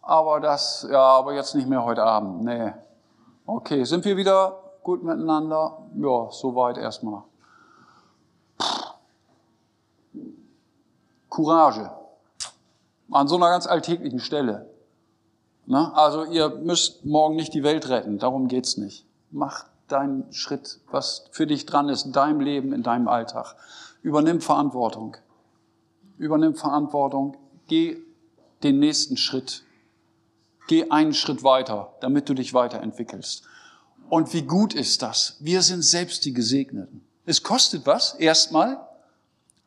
Aber 0.06 0.40
das, 0.40 0.86
ja, 0.90 1.00
aber 1.00 1.34
jetzt 1.34 1.54
nicht 1.54 1.68
mehr 1.68 1.84
heute 1.84 2.02
Abend. 2.02 2.44
Nee. 2.44 2.72
Okay, 3.46 3.84
sind 3.84 4.04
wir 4.04 4.16
wieder 4.16 4.60
gut 4.82 5.02
miteinander? 5.02 5.78
Ja, 5.96 6.28
soweit 6.30 6.76
erstmal. 6.76 7.22
Courage. 11.30 11.90
An 13.10 13.28
so 13.28 13.36
einer 13.36 13.48
ganz 13.48 13.66
alltäglichen 13.66 14.20
Stelle. 14.20 14.70
Na, 15.66 15.92
also 15.94 16.24
ihr 16.24 16.50
müsst 16.50 17.04
morgen 17.04 17.36
nicht 17.36 17.54
die 17.54 17.62
Welt 17.62 17.88
retten, 17.88 18.18
darum 18.18 18.48
geht's 18.48 18.76
nicht. 18.76 19.06
Mach 19.30 19.64
deinen 19.88 20.30
Schritt, 20.32 20.80
was 20.90 21.26
für 21.30 21.46
dich 21.46 21.66
dran 21.66 21.88
ist, 21.88 22.04
in 22.04 22.12
deinem 22.12 22.40
Leben, 22.40 22.72
in 22.72 22.82
deinem 22.82 23.08
Alltag. 23.08 23.56
Übernimm 24.02 24.40
Verantwortung. 24.40 25.16
Übernimm 26.18 26.54
Verantwortung. 26.54 27.36
Geh 27.66 27.96
den 28.62 28.78
nächsten 28.78 29.16
Schritt. 29.16 29.63
Geh 30.66 30.90
einen 30.90 31.14
Schritt 31.14 31.42
weiter, 31.42 31.94
damit 32.00 32.28
du 32.28 32.34
dich 32.34 32.54
weiterentwickelst. 32.54 33.44
Und 34.08 34.32
wie 34.32 34.42
gut 34.42 34.74
ist 34.74 35.02
das? 35.02 35.36
Wir 35.40 35.62
sind 35.62 35.82
selbst 35.82 36.24
die 36.24 36.32
Gesegneten. 36.32 37.02
Es 37.26 37.42
kostet 37.42 37.86
was, 37.86 38.14
erstmal, 38.14 38.78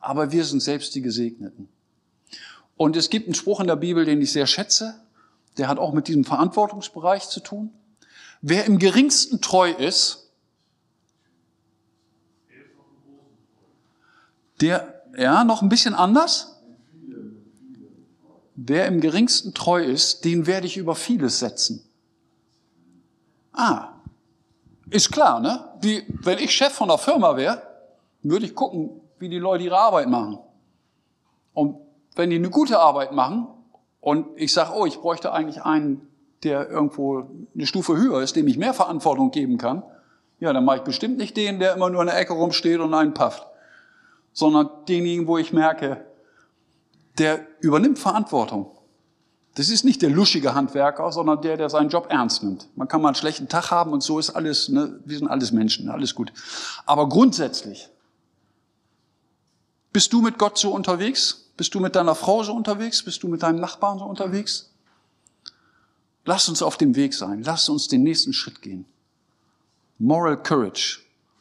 aber 0.00 0.32
wir 0.32 0.44
sind 0.44 0.60
selbst 0.60 0.94
die 0.94 1.02
Gesegneten. 1.02 1.68
Und 2.76 2.96
es 2.96 3.10
gibt 3.10 3.26
einen 3.26 3.34
Spruch 3.34 3.60
in 3.60 3.66
der 3.66 3.76
Bibel, 3.76 4.04
den 4.04 4.22
ich 4.22 4.32
sehr 4.32 4.46
schätze, 4.46 5.00
der 5.56 5.68
hat 5.68 5.78
auch 5.78 5.92
mit 5.92 6.06
diesem 6.06 6.24
Verantwortungsbereich 6.24 7.28
zu 7.28 7.40
tun. 7.40 7.72
Wer 8.40 8.64
im 8.66 8.78
geringsten 8.78 9.40
treu 9.40 9.70
ist, 9.72 10.30
der 14.60 14.98
Ja, 15.16 15.42
noch 15.42 15.62
ein 15.62 15.68
bisschen 15.68 15.94
anders. 15.94 16.57
Wer 18.60 18.86
im 18.86 19.00
geringsten 19.00 19.54
treu 19.54 19.80
ist, 19.80 20.24
den 20.24 20.48
werde 20.48 20.66
ich 20.66 20.76
über 20.76 20.96
vieles 20.96 21.38
setzen. 21.38 21.88
Ah, 23.52 23.90
ist 24.90 25.12
klar, 25.12 25.38
ne? 25.38 25.64
Wie, 25.80 26.02
wenn 26.08 26.38
ich 26.38 26.50
Chef 26.50 26.72
von 26.72 26.90
einer 26.90 26.98
Firma 26.98 27.36
wäre, 27.36 27.62
würde 28.24 28.46
ich 28.46 28.56
gucken, 28.56 29.00
wie 29.20 29.28
die 29.28 29.38
Leute 29.38 29.62
ihre 29.62 29.78
Arbeit 29.78 30.08
machen. 30.08 30.40
Und 31.54 31.76
wenn 32.16 32.30
die 32.30 32.36
eine 32.36 32.50
gute 32.50 32.80
Arbeit 32.80 33.12
machen 33.12 33.46
und 34.00 34.26
ich 34.34 34.52
sage, 34.52 34.72
oh, 34.74 34.86
ich 34.86 34.98
bräuchte 34.98 35.32
eigentlich 35.32 35.62
einen, 35.62 36.08
der 36.42 36.68
irgendwo 36.68 37.30
eine 37.54 37.66
Stufe 37.66 37.96
höher 37.96 38.22
ist, 38.22 38.34
dem 38.34 38.48
ich 38.48 38.58
mehr 38.58 38.74
Verantwortung 38.74 39.30
geben 39.30 39.58
kann, 39.58 39.84
ja, 40.40 40.52
dann 40.52 40.64
mache 40.64 40.78
ich 40.78 40.82
bestimmt 40.82 41.16
nicht 41.18 41.36
den, 41.36 41.60
der 41.60 41.74
immer 41.74 41.90
nur 41.90 42.00
in 42.00 42.08
der 42.08 42.18
Ecke 42.18 42.32
rumsteht 42.32 42.80
und 42.80 42.92
einen 42.92 43.14
pafft, 43.14 43.46
sondern 44.32 44.68
denjenigen, 44.88 45.28
wo 45.28 45.38
ich 45.38 45.52
merke, 45.52 46.07
der 47.18 47.46
übernimmt 47.60 47.98
Verantwortung. 47.98 48.70
Das 49.54 49.70
ist 49.70 49.84
nicht 49.84 50.02
der 50.02 50.10
luschige 50.10 50.54
Handwerker, 50.54 51.10
sondern 51.10 51.42
der, 51.42 51.56
der 51.56 51.68
seinen 51.68 51.88
Job 51.88 52.06
ernst 52.10 52.44
nimmt. 52.44 52.68
Man 52.76 52.86
kann 52.86 53.02
mal 53.02 53.08
einen 53.08 53.16
schlechten 53.16 53.48
Tag 53.48 53.70
haben 53.72 53.92
und 53.92 54.02
so 54.02 54.18
ist 54.18 54.30
alles, 54.30 54.68
ne? 54.68 55.00
wir 55.04 55.18
sind 55.18 55.28
alles 55.28 55.50
Menschen, 55.50 55.88
alles 55.88 56.14
gut. 56.14 56.32
Aber 56.86 57.08
grundsätzlich, 57.08 57.88
bist 59.92 60.12
du 60.12 60.20
mit 60.20 60.38
Gott 60.38 60.58
so 60.58 60.70
unterwegs? 60.70 61.50
Bist 61.56 61.74
du 61.74 61.80
mit 61.80 61.96
deiner 61.96 62.14
Frau 62.14 62.44
so 62.44 62.54
unterwegs? 62.54 63.02
Bist 63.02 63.22
du 63.24 63.28
mit 63.28 63.42
deinem 63.42 63.58
Nachbarn 63.58 63.98
so 63.98 64.04
unterwegs? 64.04 64.70
Lass 66.24 66.48
uns 66.48 66.62
auf 66.62 66.76
dem 66.76 66.94
Weg 66.94 67.14
sein. 67.14 67.42
Lass 67.42 67.68
uns 67.68 67.88
den 67.88 68.04
nächsten 68.04 68.32
Schritt 68.32 68.62
gehen. 68.62 68.84
Moral 69.98 70.40
Courage. 70.40 71.00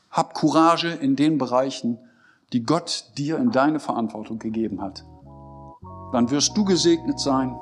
Hab 0.10 0.34
Courage 0.34 0.90
in 0.90 1.16
den 1.16 1.38
Bereichen, 1.38 2.00
die 2.54 2.64
Gott 2.64 3.06
dir 3.18 3.38
in 3.38 3.52
deine 3.52 3.80
Verantwortung 3.80 4.40
gegeben 4.40 4.82
hat. 4.82 5.04
Dann 6.12 6.30
wirst 6.30 6.56
du 6.56 6.64
gesegnet 6.64 7.20
sein 7.20 7.54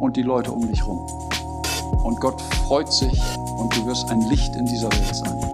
und 0.00 0.16
die 0.16 0.22
Leute 0.22 0.52
um 0.52 0.66
dich 0.68 0.80
herum. 0.80 1.06
Und 2.04 2.20
Gott 2.20 2.40
freut 2.66 2.92
sich 2.92 3.20
und 3.58 3.74
du 3.76 3.86
wirst 3.86 4.10
ein 4.10 4.20
Licht 4.22 4.54
in 4.54 4.66
dieser 4.66 4.90
Welt 4.92 5.16
sein. 5.16 5.47